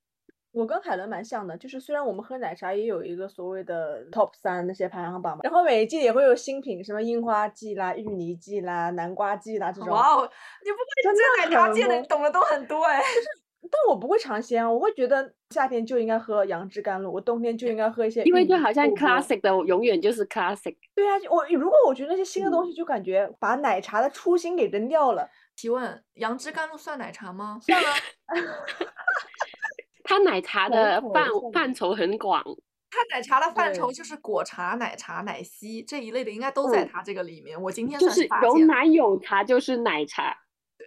[0.52, 9.88] 我跟海伦蛮像的，就是虽然我们喝奶茶也有一个所谓的 top 三那些排行榜嘛，然后每一季也会有新品，什么樱花季啦、芋泥季啦、南瓜季啦这种。
[9.88, 10.30] 哇哦，
[10.62, 13.00] 你不会这奶茶界的懂的都很多哎。
[13.62, 18.22] 但我不会尝鲜啊，我会觉得夏天就应该喝杨枝甘露，我冬天就应该喝一些。
[18.22, 20.76] 因为就好像 classic 的永远就是 classic。
[20.94, 25.28] 对啊，我如果我觉得那些新的东西，就感觉把奶茶的初心给扔掉了。
[25.56, 27.58] 提问：杨枝甘露算奶茶吗？
[27.60, 27.90] 算啊。
[30.04, 32.40] 它奶茶的范范畴很广，
[32.88, 37.60] 它奶茶的范畴就是果茶、奶茶、奶昔这一类的，应该都在它这个里面。
[37.60, 40.36] 我今天就是有奶有茶就是奶茶。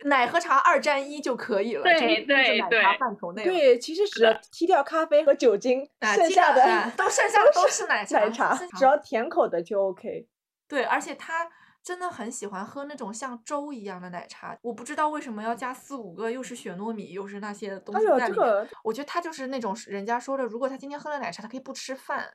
[0.06, 3.44] 奶和茶二占一就可以了，对对对，范畴内。
[3.44, 10.28] 对，其实只要踢掉咖啡和酒精，剩下的都剩下的都是奶茶，奶茶只要甜口的就 OK。
[10.68, 11.50] 对，而且他
[11.84, 18.70] 真的很喜欢喝那种像粥一样的奶茶，我不知道为什么要加四五个，又是雪糯米，又是那些东西在里面。
[18.84, 22.26] 我觉得他就是那种人家说的，如果他今天喝了奶茶，他可以不吃饭，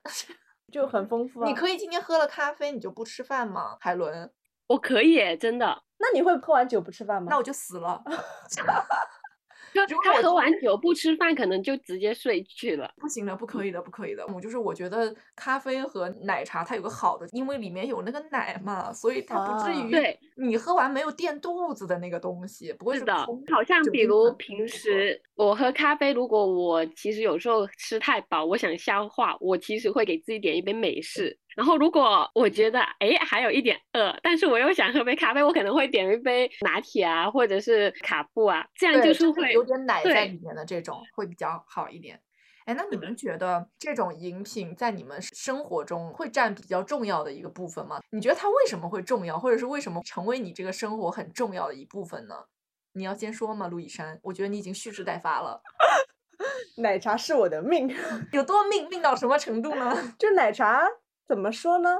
[0.72, 1.44] 就很丰富。
[1.46, 3.76] 你可以今天喝了咖啡，你就不吃饭吗？
[3.80, 4.28] 海伦，
[4.66, 5.82] 我可以，真的。
[5.98, 7.28] 那你会喝完酒不吃饭吗？
[7.30, 8.02] 那我就死了。
[9.88, 12.88] 如果他喝完酒不吃饭，可能就直接睡去了。
[12.96, 14.24] 不行的，不可以的，不可以的。
[14.28, 23.12] 我就是我觉得咖啡和奶茶它有个好的，因为里面有那个奶嘛，所以它不至于对你喝完没有垫肚子的那个东西，不会是的。
[23.52, 31.36] 好像比如平时我喝咖啡，如果我其实有时候吃太饱，我想消化，我其实会给自己点一杯美式。
[31.56, 42.20] 然后，如果我觉得哎还有一点饿，但是我又想喝杯咖啡，我可能会点一杯拿铁啊，或者是卡布啊，这样就是会有点奶在里面的这种会比较好一点。
[42.66, 48.00] 哎，那你们觉得这种饮品在你们生活中会占比较重要的一个部分吗？
[48.10, 52.34] 你觉得它为什么会重要，或者是为什么成为你这个生活很重要的一部分呢？
[52.94, 54.18] 你要先说吗，陆以山？
[54.22, 55.60] 我觉得你已经蓄势待发了。
[56.78, 57.94] 奶茶是我的命，
[58.32, 58.88] 有多命？
[58.88, 59.94] 命到什么程度呢？
[60.18, 60.88] 就奶茶。
[61.26, 61.90] 怎么说呢？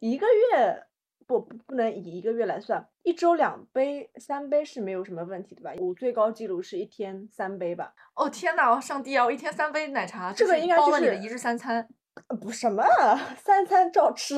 [0.00, 0.84] 一个月
[1.26, 5.72] 不不能以一个月来算，一周两杯、三杯是没有什么问题的吧？
[5.78, 7.94] 我最高记录是一天三杯吧。
[8.14, 9.24] 哦天呐，上帝啊！
[9.24, 11.88] 我一天三杯奶茶，这个应该就是你的一日三餐。
[12.40, 12.84] 不什么
[13.36, 14.34] 三餐照吃，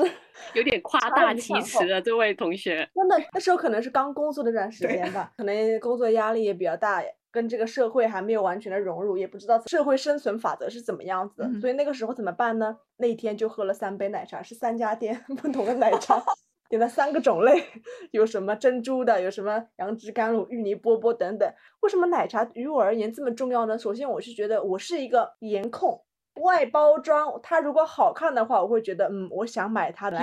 [0.53, 2.87] 有点夸大其词了，这位同学。
[2.93, 7.03] 真的，那时候可能是刚工作那段时间吧， 可能工作压力也比较大。
[7.33, 12.77] 跟这个社会还没有完全的融入，也不知道社会生存法则是怎么样子，所以那个时候怎么办呢？
[12.97, 16.23] 那天就喝了三杯奶茶，是三家店 不同的奶茶，
[16.69, 17.63] 点了三个种类，
[18.11, 21.51] 有什么珍珠的，有什么杨枝甘露、芋泥波波等等。
[21.81, 23.77] 为什么奶茶于我而言这么重要呢？
[23.79, 30.19] 首先，我是觉得我是一个颜控，外包装它如果好看的话，我会觉得嗯，我想买它的。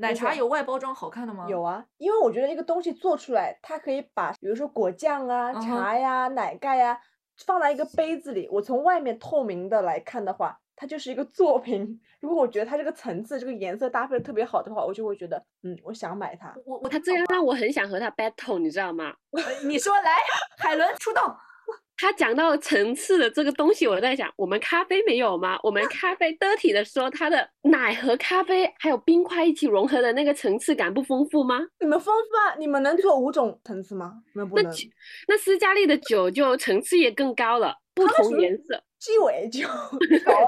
[0.00, 1.44] 奶茶有外包装好看的吗？
[1.48, 6.98] 有啊，因为我觉得一个东西做出来，它可以把，比如说果酱啊、茶呀、奶盖呀，
[7.44, 12.00] 放在一个杯子里，我从外面透明的来看的话，它就是一个作品。
[12.20, 16.54] 如果我觉得它这个层次、这个颜色搭配的特别好的话，我就会觉得，嗯，我想买它。
[16.64, 19.12] 我我它这样让我很想和它 battle，你知道吗？
[19.64, 20.16] 你说来，
[20.58, 21.22] 海伦出动。
[22.00, 25.58] 他讲到层次的这个东西，我在想，我们咖啡没有吗？
[25.64, 31.58] 我们咖啡 dirty 的时候，它的奶和咖啡还有冰块一起融合的那个层次感不丰富吗？
[31.80, 32.54] 你们丰富啊！
[32.56, 34.22] 你们能做五种层次吗？
[34.34, 34.72] 那不能。
[35.26, 39.66] 那斯嘉丽的酒就层次也更高了，不同颜色鸡尾酒，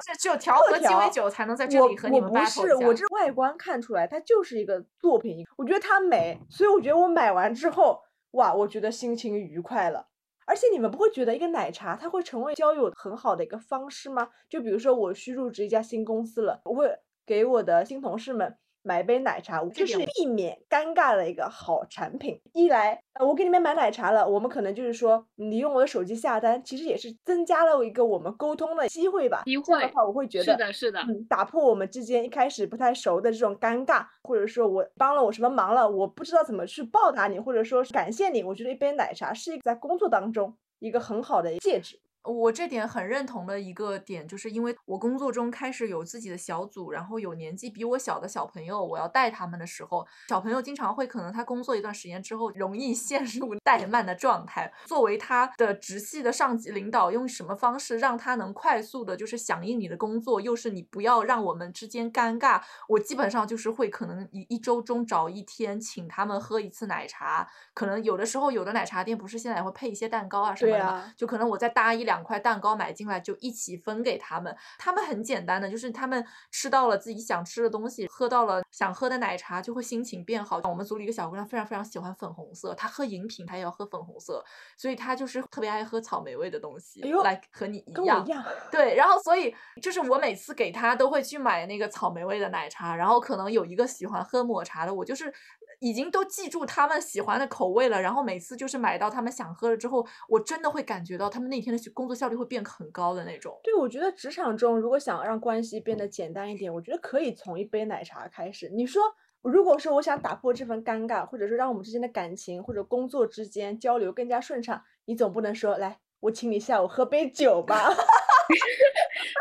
[0.06, 5.44] 这只有调和鸡尾酒才能在这里和你们 battle 我不是，我这外观看出来，它就是一个作品。
[5.56, 8.00] 我觉得它美，所以我觉得我买完之后，
[8.32, 10.06] 哇，我觉得心情愉快了。
[10.50, 14.28] 而且你们不会觉得一个奶茶它会成为交友很好的一个方式吗？
[14.48, 16.92] 就比如说我需入职一家新公司了，我会
[17.24, 22.40] 给我的新同事们买杯奶茶，就是避免尴尬的一个好产品。
[22.52, 29.42] 一来，呃，我给你们买奶茶了，我们可能就是说，你用我的手机下单，其实也是增加了一个我们沟通的机会吧。
[29.44, 38.42] 机会的话，我会觉得是的，是的，嗯，打破我们之间一开始不太熟的这种尴尬，或者说我帮了我什么忙了，我不知道怎么去报答你，或者说是感谢你。
[38.42, 42.00] 我觉得一杯奶茶是一个在工作当中一个很好的介质。
[42.24, 54.72] 我这点很认同的一个点，就是因为我工作中开始有自己的小组，然后有年纪比我小的小朋友，我要带他们的时候，小朋友经常会可能他工作一段时间之后，容易 陷入怠慢的状态。
[54.84, 74.56] 作为他的直系的上级领导，用什么方式让他能快速的，就是响应你的工作，又是你不要让我们之间尴尬，我基本上就是会可能一一周中找一天请他们喝一次奶茶，可能有的时候有的奶茶店不是现在也会配一些蛋糕啊什么的嘛，啊就可能我再搭一两块蛋糕买进来，就一起分给他们。
[74.78, 80.60] 他们很简单的，就是他们吃到了自己想吃的东西，喝到了想喝的奶茶，就会心情变好。
[80.64, 84.44] 我们组里一个小姑娘非常非常喜欢粉红色，她喝饮品她也要喝粉红色，
[84.76, 88.30] 所以她就是特别爱喝草莓味的东西，来和你一样一。
[88.30, 95.32] 样，对，然后所以就是我每次给她都会去买那个草莓味的奶茶，然后可能有一个喜欢喝抹茶的，我就是
[95.80, 103.58] 已经都记住他们喜欢的口味了，然后每次就是买到他们想喝了之后，我真的会感觉到他们那天的工作效率会变很高的那种。
[103.64, 108.68] 对，我觉得职场中如果想让关系变得简单一点，我觉得可以从一杯奶茶开始。
[108.68, 109.02] 你说，
[109.42, 117.90] 如果说我想打破这份尴尬，或者说让我们之间的感情或者工作之间交流更加顺畅，你总不能说来，我请你下午喝杯酒吧？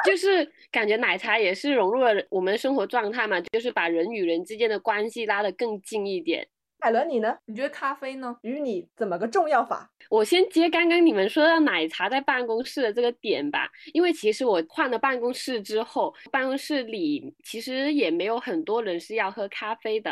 [0.05, 6.47] 就是感觉奶茶也是融入了我们生活状态嘛，就是把人与人之间的关系拉得更近一点。
[6.81, 7.37] 海伦，你呢？
[7.45, 8.37] 你觉得咖啡呢？
[8.41, 9.89] 与你怎么个重要法？
[10.09, 20.09] 我先接刚刚你们说到奶茶在办公室的这个点吧，因为其实我换了办公室之后，办公室里其实也没有很多人是要喝咖啡的。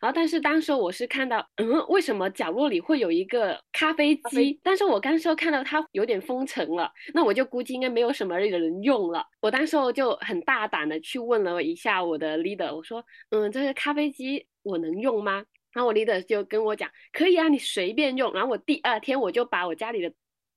[0.00, 4.60] 然后，但是当时我是看到，嗯，为什么角落里会有一个咖啡咖啡机？
[4.62, 9.22] 但是我刚时候看到它有点封尘了，那我就估计应该没有什么人用了。
[9.42, 15.44] 我当时候就很大胆的去问了一下我的 leader，我说，嗯，这个咖啡机我能用吗？
[15.76, 18.32] 然后我 leader 就跟我讲，可以啊，你随便用。
[18.32, 20.10] 然后我第二天我就把我家里的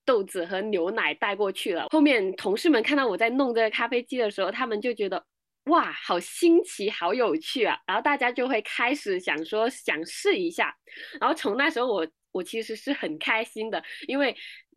[0.06, 1.88] 豆子和牛奶带过去了。
[1.90, 5.22] 后面同事们看到我在弄这个咖啡机的时候，他们就觉得
[5.66, 7.78] 哇，好新奇，好有趣啊。
[7.86, 10.74] 然后大家就会开始想说想试一下。
[11.20, 14.34] 然后从那时候我我其实是很开心的，因为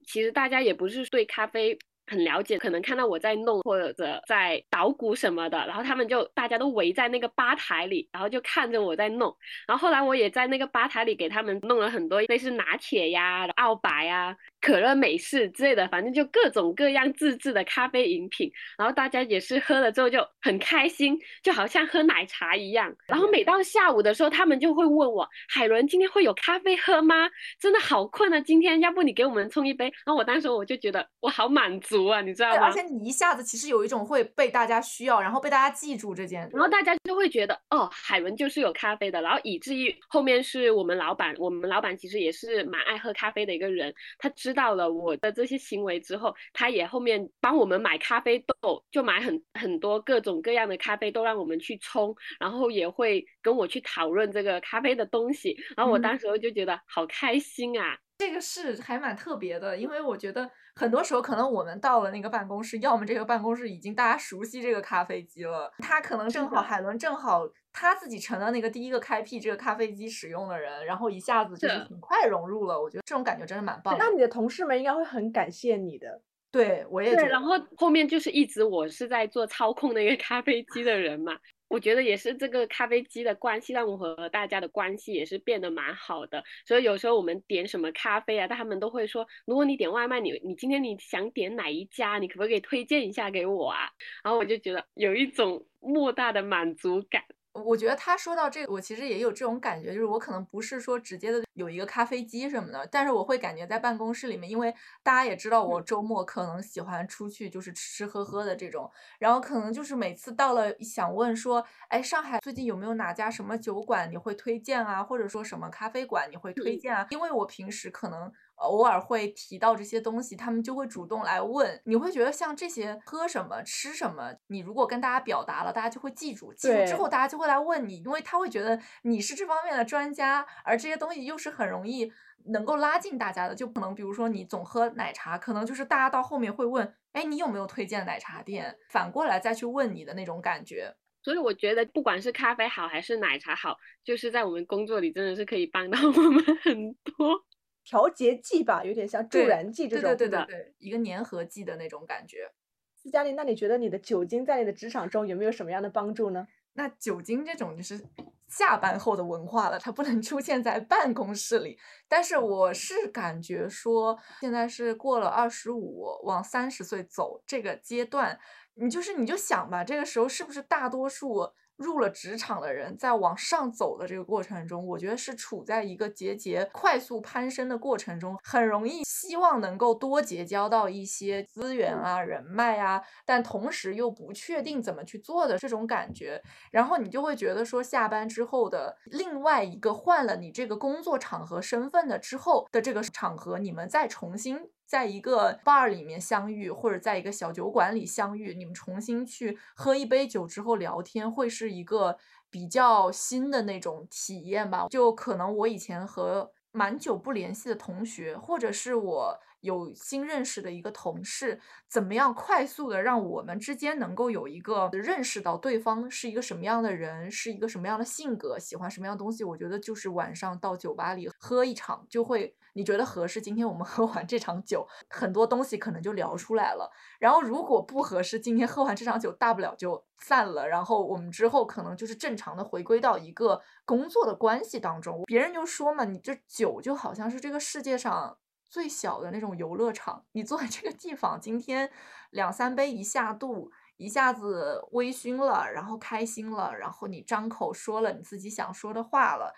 [0.08, 1.78] 其实大家也不是对咖啡。
[2.06, 3.92] 很了解，可能看到我在弄或者
[4.26, 9.34] 在捣鼓什么的，然后他们就大家都围在那个吧台里，然后就看着我在弄。
[9.66, 18.50] 然后后来我也在那个吧台里给他们弄了很多类似拿铁呀、澳白呀、可乐美式之类的，反正就各种各样自制的咖啡饮品。
[18.76, 22.94] 然后大家也是喝了之后就很开心，就好像喝奶茶一样。
[23.06, 27.30] 然后每到下午的时候，他们就会问我：“海伦，今天会有咖啡喝吗？
[27.60, 32.66] 真的好困啊，今天要不你给我们冲一杯？”然后我当时我就觉得我好满足啊，你知道对，吗？
[32.66, 36.48] 而且你一下子其实有一种会被大家需要，然后被大家记住这件。
[36.52, 74.04] 然后大家就会觉得，哦，海伦就是有咖啡的，然后以至于后面是我们老板，我们老板其实也是蛮爱喝咖啡的一个人，他知道了我的这些行为之后，他也后面帮我们买咖啡豆，就买很很多各种各样的咖啡豆让我们去冲，然后也会跟我去讨论这个咖啡的东西，然后我嗯当时候就觉得好开心啊，这个是还蛮特别的，因为我觉得很多时候可能我们到了那个办公室，要么这个办公室已经大家熟悉这个咖啡机了，他可能正好海伦正好他自己成了那个第一个开辟这个咖啡机使用的人，然后一下子就是是很快融入了，我觉得这种感觉真的蛮棒的。
[74.04, 76.20] 那你的同事们应该会很感谢你的。
[76.50, 81.32] 对我也觉对，得然后后面就是一直我是在做操控那个咖啡机的人嘛，
[81.72, 86.44] 我觉得也是这个咖啡机的关系，让我和大家的关系也是变得蛮好的。
[86.66, 93.88] 所以有时候我们点什么咖啡啊，他们都会说，如果你点外卖，你你今天你想点哪一家，你可不可以推荐一下给我啊？
[94.22, 97.24] 然后我就觉得有一种莫大的满足感。
[97.52, 117.06] 我觉得他说到这个，我其实也有这种感觉，就是我可能不是说直接的有一个咖啡机什么的，但是我会感觉在办公室里面，因为大家也知道我周末可能喜欢出去就是吃吃喝喝的这种，然后可能就是每次到了想问说，哎，上海最近有没有哪家什么酒馆你会推荐啊，或者说什么咖啡馆你会推嗯荐啊？
[117.10, 118.32] 因为我平时可能。
[118.62, 121.80] 偶尔会提到这些东西，他们就会主动来问。
[121.84, 126.52] 你会觉得像这些喝什么、吃什么，你如果跟大家表达了，大家就会记住。
[126.54, 132.12] 记住之后，大家就会来问你，因为他会觉得你是这方面的专家，而这些东西又是很容易
[132.46, 133.54] 能够拉近大家的。
[133.54, 138.78] 就可能比如说你总喝奶茶，可能就是大家到后面会问，哎，你有没有推荐奶茶店？
[138.90, 140.94] 反过来再去问你的那种感觉。
[141.24, 147.44] 所以我觉得不管是咖啡好还是奶茶好，就是在我们工作里真的是可以帮到我们很多。
[147.84, 150.10] 调节剂吧，有点像助燃剂这种。
[150.10, 152.50] 对对对对对，一个粘合剂的那种感觉。
[152.94, 156.46] 斯嘉丽，那你觉得你的酒精在你的职场中有没有什么样的帮助呢？
[156.74, 158.00] 那酒精这种就是
[158.48, 161.78] 下班后的文化了，它不能出现在办公室里。
[162.08, 168.38] 但是我是感觉说，现在是过了二十五往三十岁走这个阶段，
[168.74, 171.52] 你就是你就想吧，这个时候是不是大多数？
[171.82, 194.70] 入了职场的人在往上走的这个过程中，我觉得是处在一个节节快速攀升的过程中，很容易希望能够多结交到一些资源啊、人脉啊，但同时又不确定怎么去做的这种感觉，然后你就会觉得说，下班之后的另外一个换了你这个工作场合身份的之后的这个场合，你们再重新。
[194.92, 202.18] 在一个 bar 里面相遇，或者在一个小酒馆里相遇，你们重新去喝一杯酒之后聊天，会是一个
[202.50, 204.88] 比较新的那种体验吧。
[204.90, 219.42] 就可能我以前和蛮久不联系的同学，或者是我有新认识的一个同事，怎么样快速的让我们之间能够有一个认识到对方是一个什么样的人，是一个什么样的性格，喜欢什么样的东西？
[219.42, 222.54] 我觉得就是晚上到酒吧里喝一场就会。
[222.74, 223.40] 你觉得合适？
[223.40, 226.90] 今天我们 喝完这场酒，很多东西可能就聊出来了。
[227.18, 230.66] 然后如果不合适，今天喝完这场酒，大不了就散了。
[230.66, 235.22] 然后我们之后可能就是正常的回归到一个工作的关系当中。
[235.24, 240.24] 别人就说嘛，你这酒就好像是这个世界上最小的那种游乐场。
[240.32, 241.90] 你坐在这个地方，今天
[242.30, 249.52] 两三杯一下肚，一下子微醺了，然后开心了，然后你张口说了你自己想说的话了。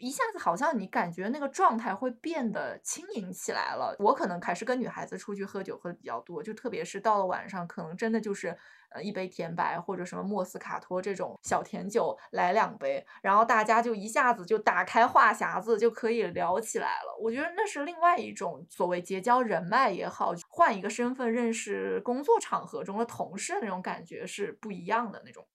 [0.00, 3.94] 一下子好像你感觉那个状态会变得轻盈起来了。
[3.98, 8.56] 我可能还是跟女孩子出去喝酒喝的比较多，就特别是到了晚上，可能真的就是
[8.90, 17.16] 呃一杯甜白或者什么莫斯卡托这种小甜酒来两杯，然后大家就一下子就打开话匣子就可以聊起来了。
[17.20, 25.46] 我觉得那是另外一种所谓结交人脉也好，换一个身份认识工作场合中的同事那种感觉是不一样的那种。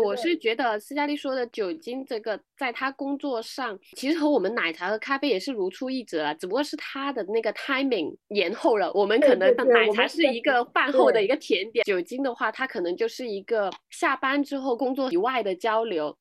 [0.00, 8.92] 我是觉得斯嘉丽说的酒精这个，在他工作上其实和我们奶茶和咖啡也是如出一辙啊，只不过是他的那个 timing 延后了。
[8.94, 16.16] 我们可能奶茶是一个饭后的一个甜点，酒精的话，它可能就是一个下班之后工作以外的交流。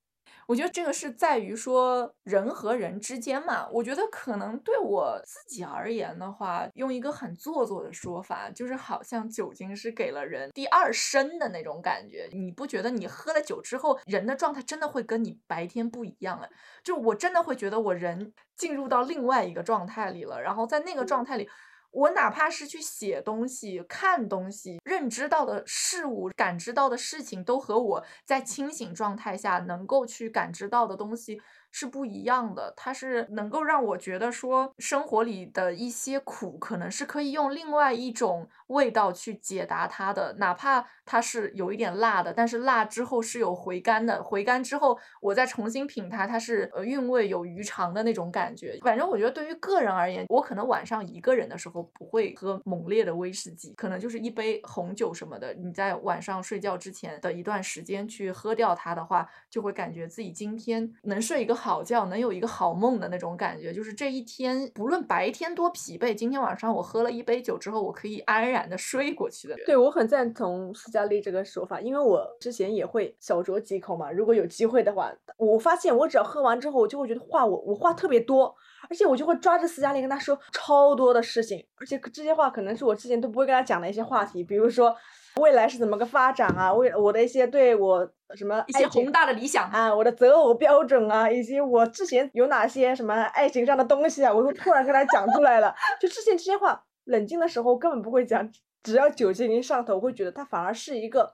[0.52, 3.70] 我觉得这个是在于说人和人之间嘛。
[3.72, 12.28] 我觉得可能对我自己而言的话，用一个很做作的说法，就是好像酒精是给了人第二身的那种感觉。
[12.34, 16.50] 你不觉得你喝了酒之后，人的状态真的会跟你白天不一样了？
[16.84, 21.50] 就我真的会觉得我人进入到另外一个状态里了，然后在那个状态里。
[21.92, 31.42] 我哪怕是去写东西、看东西、认知到的事物、感知到的事情，都和我在清醒状态下能够去感知到的东西。
[31.74, 48.80] 是不一样的，它是能够让我觉得说生活里的一些苦，可能是可以用另外一种味道去解答它的，哪怕它是有一点辣的，但是辣之后是有回甘的，回甘之后我再重新品它，它是呃韵味有余长的那种感觉。
[48.82, 55.54] 反正我觉得对于个人而言，我可能晚上一个人的时候不会喝猛烈的威士忌，可能就是一杯红酒什么的。
[55.54, 61.56] 你在晚上睡觉之前的一段时间去喝掉它的话，就会感觉自己今天能睡一个。
[61.62, 69.56] 好觉能有一个好梦的那种感觉，就是这一天不论白天多疲惫，今天晚上我喝了一杯酒之后，我可以安然的睡过去的。
[69.66, 74.12] 对我很赞同嘉丽这个说法，因为我之前也会小酌几口嘛。
[74.12, 78.54] 如果有机会的话，我发现我只要喝完之后，我就会觉得话我我话特别多，
[78.90, 84.96] 而且我就会抓着斯嘉丽跟他说超多的事情，而且这些话可能是我之前都不会跟他讲的一些话题，比如说。
[85.38, 86.74] 未来是怎么个发展啊？
[86.74, 95.74] 为我的一些对我什么一些宏大的理想啊，我的择偶标准啊，以及我之前有哪些什么爱情上的东西啊，我都突然跟他讲出来了。
[96.02, 98.46] 就之前这些话，冷静的时候根本不会讲，
[98.84, 101.34] 只要酒精一上头，我会觉得它反而是一个。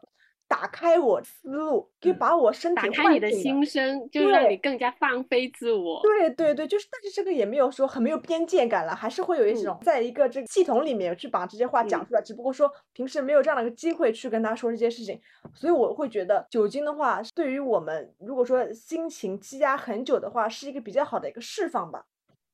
[0.50, 6.02] 打开我思路，可以把我身体打开你的心声，就让你更加放飞自我。
[6.02, 15.20] 对对对，就是，但是这个也没有说很没有边界感了，还是会有一种在一个这个系统里面去把这些话讲出来，只不过说平时没有这样的一个机会去跟他说这些事情，
[15.54, 22.06] 所以我会觉得酒精的话，对于我们如果说心情积压很久的话，是一个比较好的一个释放吧。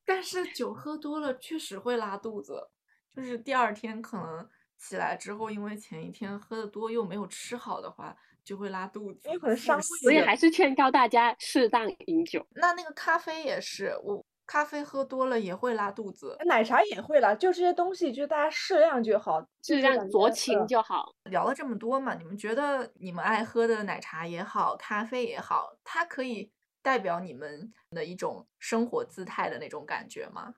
[0.03, 2.69] 但是酒喝多了确实会拉肚子，
[3.15, 4.49] 就是第二天可能。
[4.83, 9.81] 起来之后，因为前一天喝的多又没有吃好的话，就会拉肚子，因为可能伤胃。
[9.81, 12.45] 所以还是劝告大家适当饮酒。
[12.55, 21.13] 那那个咖啡也是，我咖啡喝多了也会拉肚子，奶茶也会啦，就这些东西，就大家适量就好，适量酌情就好。
[21.29, 30.53] 聊了这么多嘛，你们觉得你们爱喝的奶茶也好，咖啡也好，它可以代表你们的一种生活姿态的那种感觉吗？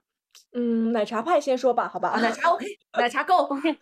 [0.52, 2.18] 嗯，奶茶派先说吧，好吧。
[2.20, 2.66] 奶茶 OK，
[2.98, 3.78] 奶茶够 OK。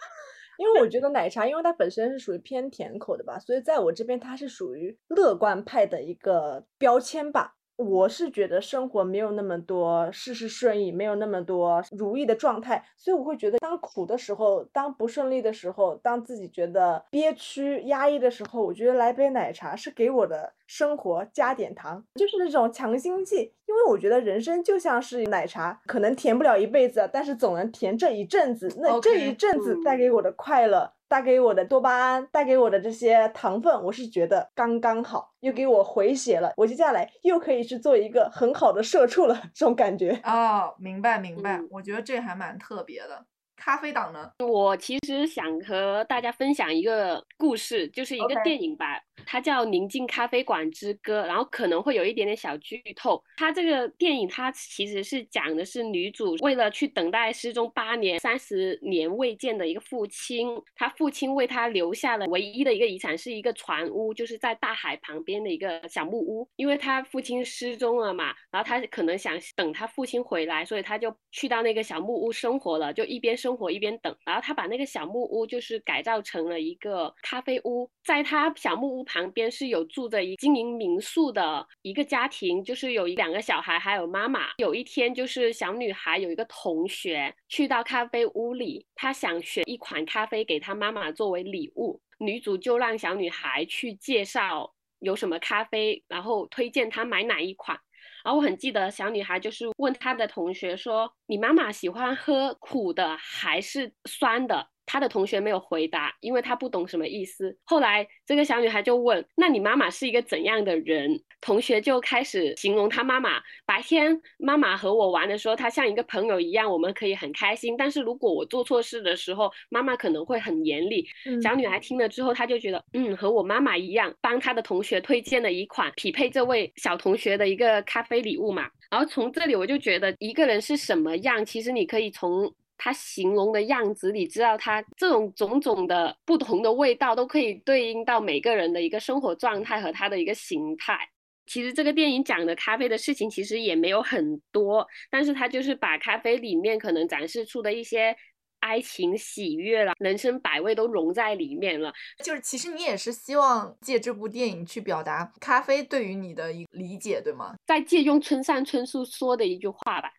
[0.58, 7.56] 因为我觉得奶茶，因为它本身是属于偏甜口的吧，所以在我这边它是属于乐观派的一个标签吧。
[7.76, 23.52] 我是觉得生活没有那么多事事顺意，没有那么多如意的状态，所以我会觉得当苦的时候，当不顺利的时候，当自己觉得憋屈、压抑的时候，我觉得来杯奶茶是给我的生活加点糖，就是那种强心剂。
[23.66, 28.68] 因为我觉得人生就像是奶茶，可能甜不了一辈子，但是总能甜这一阵子。
[28.78, 30.92] 那这一阵子带给我的快乐。
[31.14, 36.52] 带给我的多巴胺，带给我的这些糖分，我是觉得刚刚好，又给我回血了。
[36.56, 40.20] 我接下来又可以去做一个很好的社畜了，这种感觉。
[40.24, 43.24] 哦，明白明白，我觉得这还蛮特别的。
[43.56, 44.32] 咖啡党呢？
[44.44, 53.22] 我其实想和大家分享一个故事，就是一个电影吧，它叫《宁静咖啡馆之歌》，然后可能会有一点点小剧透。
[53.36, 66.46] 它这个电影它其实是讲的是女主为了去等待失踪八年、三十年未见的一个父亲，他父亲为他留下了唯一的一个遗产，是一个船屋，就是在大海旁边的一个小木屋。
[66.56, 73.54] 因为他父亲失踪了嘛，然后他可能想等他父亲回来，所以他就去到那个小木屋生活了，就一边生。
[73.54, 84.48] 活一边等，然后他把那个小木屋就是改造成了一个咖啡屋，在他小木屋旁边是有住着一经营民宿的一个家庭，就是有两个小孩还有妈妈。
[84.58, 97.78] 有一天，就是小女孩有一个同学去到咖啡屋里，她想选一款咖啡给她妈妈作为礼物，女主就让小女孩去介绍有什么咖啡，然后推荐她买哪一款。
[98.24, 107.56] 然后我很记得，小女孩就是问她的同学说：“你妈妈喜欢喝苦的还是酸的？”他的同学没有回答，因为他不懂什么意思。
[107.64, 113.38] 后来这个小女孩就问：“那你妈妈是一个怎样的人？”同学就开始形容他妈妈。
[113.66, 117.76] 白天妈妈和我玩的时候，她像一个朋友一样，我们可以很开心。
[117.76, 121.06] 但是如果我做错事的时候，妈妈可能会很严厉。
[121.42, 128.70] 小女孩听了之后，她就觉得，嗯，和我妈妈一样，帮她的同学推荐了一款匹配这位小同学的一个咖啡礼物嘛。
[128.90, 132.50] 然后从这里我就觉得，一个人是什么样，其实你可以从。
[132.76, 140.98] 他形容的样子，你知道，他这种种种的不同的味道，都可以对应到每个人的一个生活状态和他的一个形态。
[141.46, 148.16] 其实这个电影讲的咖啡的事情，其实也没有很多，但是他就是把咖啡里面可能展示出的一些
[148.60, 151.92] 爱情、喜悦了，人生百味都融在里面了。
[152.24, 157.54] 就是其实你也是希望借这部电影去表达咖啡对于你的一理解，对吗？
[157.66, 160.10] 再借用村上春树说的一句话吧。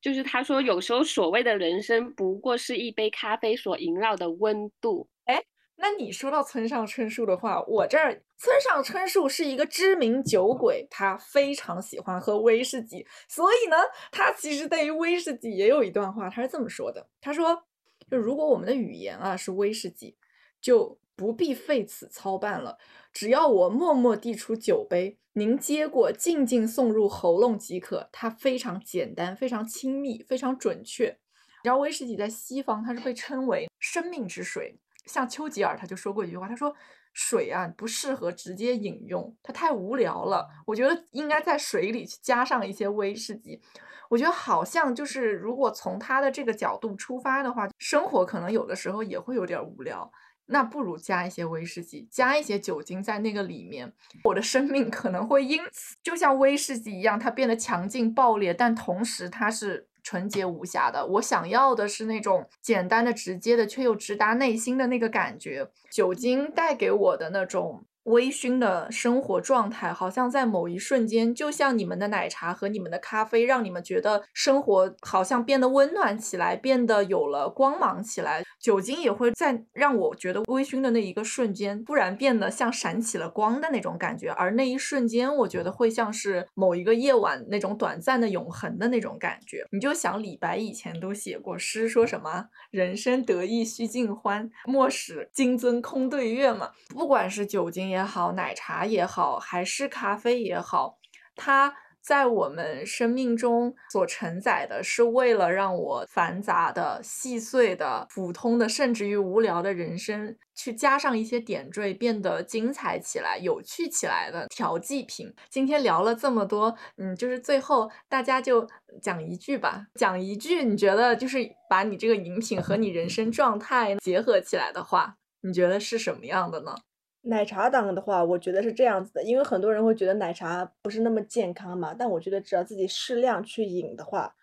[0.00, 5.08] 就是他说，有时候所谓的人生不过是一杯咖啡所萦绕的温度。
[5.24, 5.42] 哎，
[5.76, 13.76] 那你说到村上春树的话，我这儿村上春树是一个知名酒鬼，他非常喜欢喝威士忌，所以呢，
[14.12, 17.64] 他其实对于威士忌也有一段话，他是这么说的：他说，
[18.10, 20.16] 就如果我们的语言啊是威士忌，
[20.60, 22.78] 就不必费此操办了。
[23.12, 28.08] 只要我默默递出酒杯，您接过，静静送入喉咙即可。
[28.12, 31.06] 它非常简单，非常亲密，非常准确。
[31.08, 36.72] 你知道威士忌在西方它是被称为生命之水，像丘吉尔他就说过一句话，他说
[37.12, 40.48] 水啊不适合直接饮用，它太无聊了。
[40.64, 43.60] 我觉得应该在水里去加上一些威士忌。
[44.08, 50.10] 我觉得好像就是如果从他的这个角度出发的话，生活可能有的时候也会有点无聊。
[50.48, 53.92] 那不如加一些威士忌，加一些酒精在那个里面，
[54.24, 61.06] 我的生命可能会因此就像威士忌一样，它变得强劲爆裂，但同时它是纯洁无瑕的。
[61.06, 65.70] 我想要的是那种简单的、直接的，却又直达内心的那个感觉。
[65.90, 67.84] 酒精带给我的那种。
[68.08, 78.42] 微醺的生活状态，好像在某一瞬间，就像你们的奶茶和你们的咖啡，让你们觉得生活好像变得温暖起来，变得有了光芒起来。
[78.58, 84.30] 酒精也会在让我觉得微醺的那一个瞬间，突然变得像闪起了光的那种感觉。
[84.30, 89.66] 而那一瞬间，我觉得会像是某一个夜晚那种短暂的永恒的那种感觉。
[89.70, 96.70] 你就想李白以前都写过诗，说什么“人生得意须尽欢，莫使金樽空对月”嘛。
[96.88, 97.97] 不管是酒精也。
[97.98, 100.98] 也好，奶茶也好，还是咖啡也好，
[101.34, 115.34] 它在我们生命中所承载的，是为了让我繁杂的、细碎的、普通的，甚至于无聊的人生，去加上一些点缀，变得精彩起来、有趣起来的调剂品。
[115.50, 118.66] 今天聊了这么多，嗯，就是最后大家就
[119.02, 121.38] 讲一句吧，讲一句，你觉得就是
[121.68, 126.74] 把你这个饮品和你人生状态结合起来的话，你觉得是什么样的呢？
[127.22, 134.34] 奶茶党的话，我觉得是这样子的，因为很多人会觉得奶茶不是那么健康嘛，但我觉得只要自己适量去饮的话，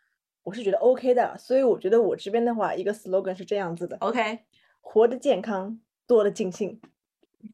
[0.44, 1.38] 我是觉得 OK 的。
[1.38, 4.40] 所以我觉得我这边的话，一个 slogan 是这样子的：OK，
[4.82, 6.80] 活得健康，做的尽兴，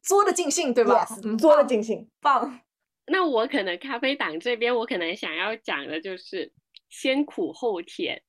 [0.02, 1.06] 做的尽兴，对吧？
[1.38, 2.60] 做的尽兴，棒。
[3.06, 6.52] 那我可能咖啡党这边，我可能想要讲的就是
[6.88, 8.22] 先苦后甜。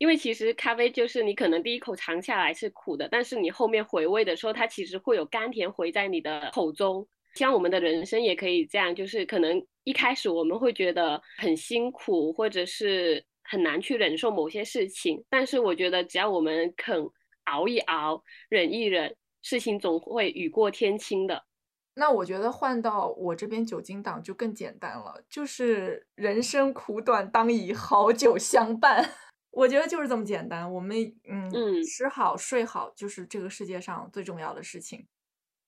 [0.00, 7.06] 因为其实咖啡就是你可能第一口尝下来是苦的，但是你后面回味的时候，它其实会有甘甜回在你的口中。
[7.34, 17.06] 像我们的人生也可以这样，就是可能一开始我们会觉得很辛苦，或者是很难去忍受某些事情，但是我觉得只要我们肯
[17.44, 21.44] 熬一熬、忍一忍，事情总会雨过天晴的。
[21.92, 29.10] 那我觉得换到我这边酒精党就更简单了，就是人生苦短，当以好酒相伴。
[29.50, 30.96] 我觉得就是这么简单，我们
[31.28, 35.06] 嗯嗯吃好睡好就是这个世界上最重要的事情。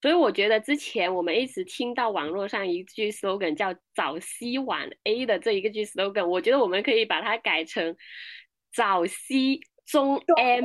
[0.00, 7.96] 所以我觉得之前我们一直听到网络上一句 slogan 叫“早 C 晚 A” 的这一个句 slogan，我觉得我们可以把它改成
[8.74, 10.64] “早 C 中 M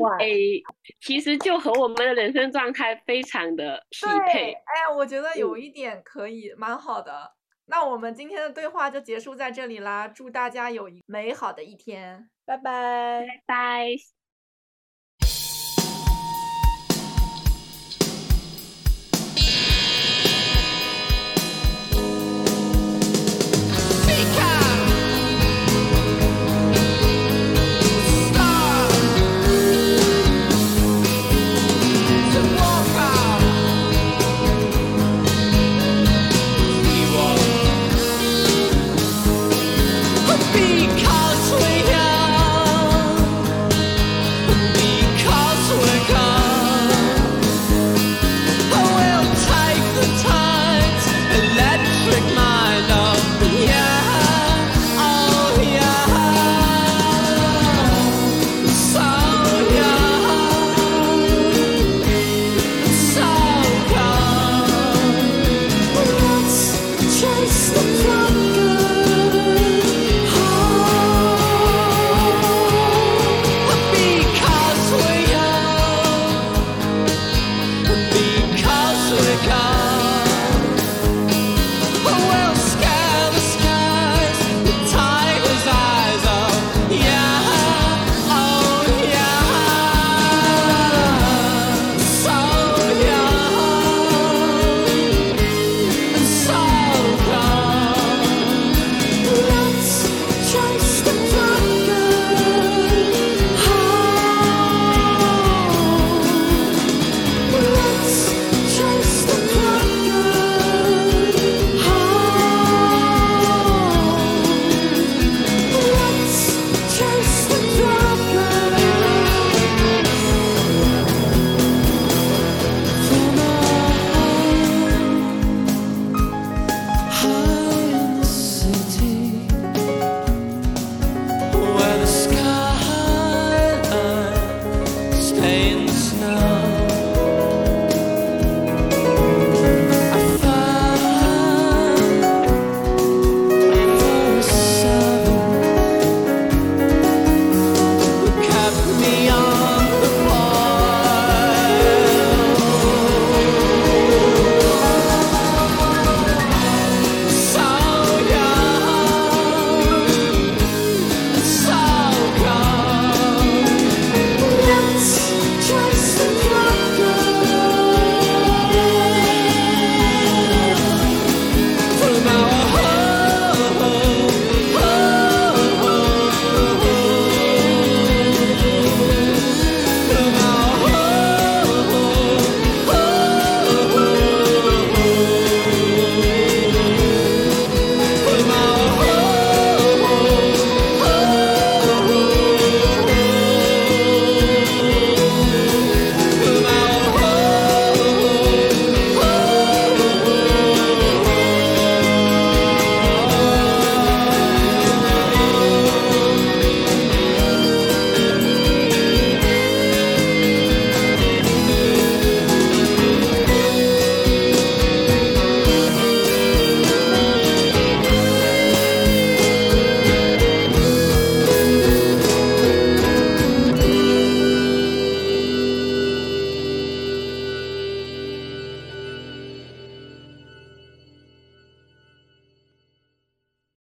[0.00, 0.62] 晚 A”，
[1.00, 4.52] 其实就和我们的人生状态非常的匹配。
[4.52, 7.32] 哎，我觉得有一点可以，蛮好的。
[7.70, 12.28] 那我们今天的对话就结束在这里啦，祝大家有一美好的一天。
[12.44, 14.19] 拜拜，拜拜。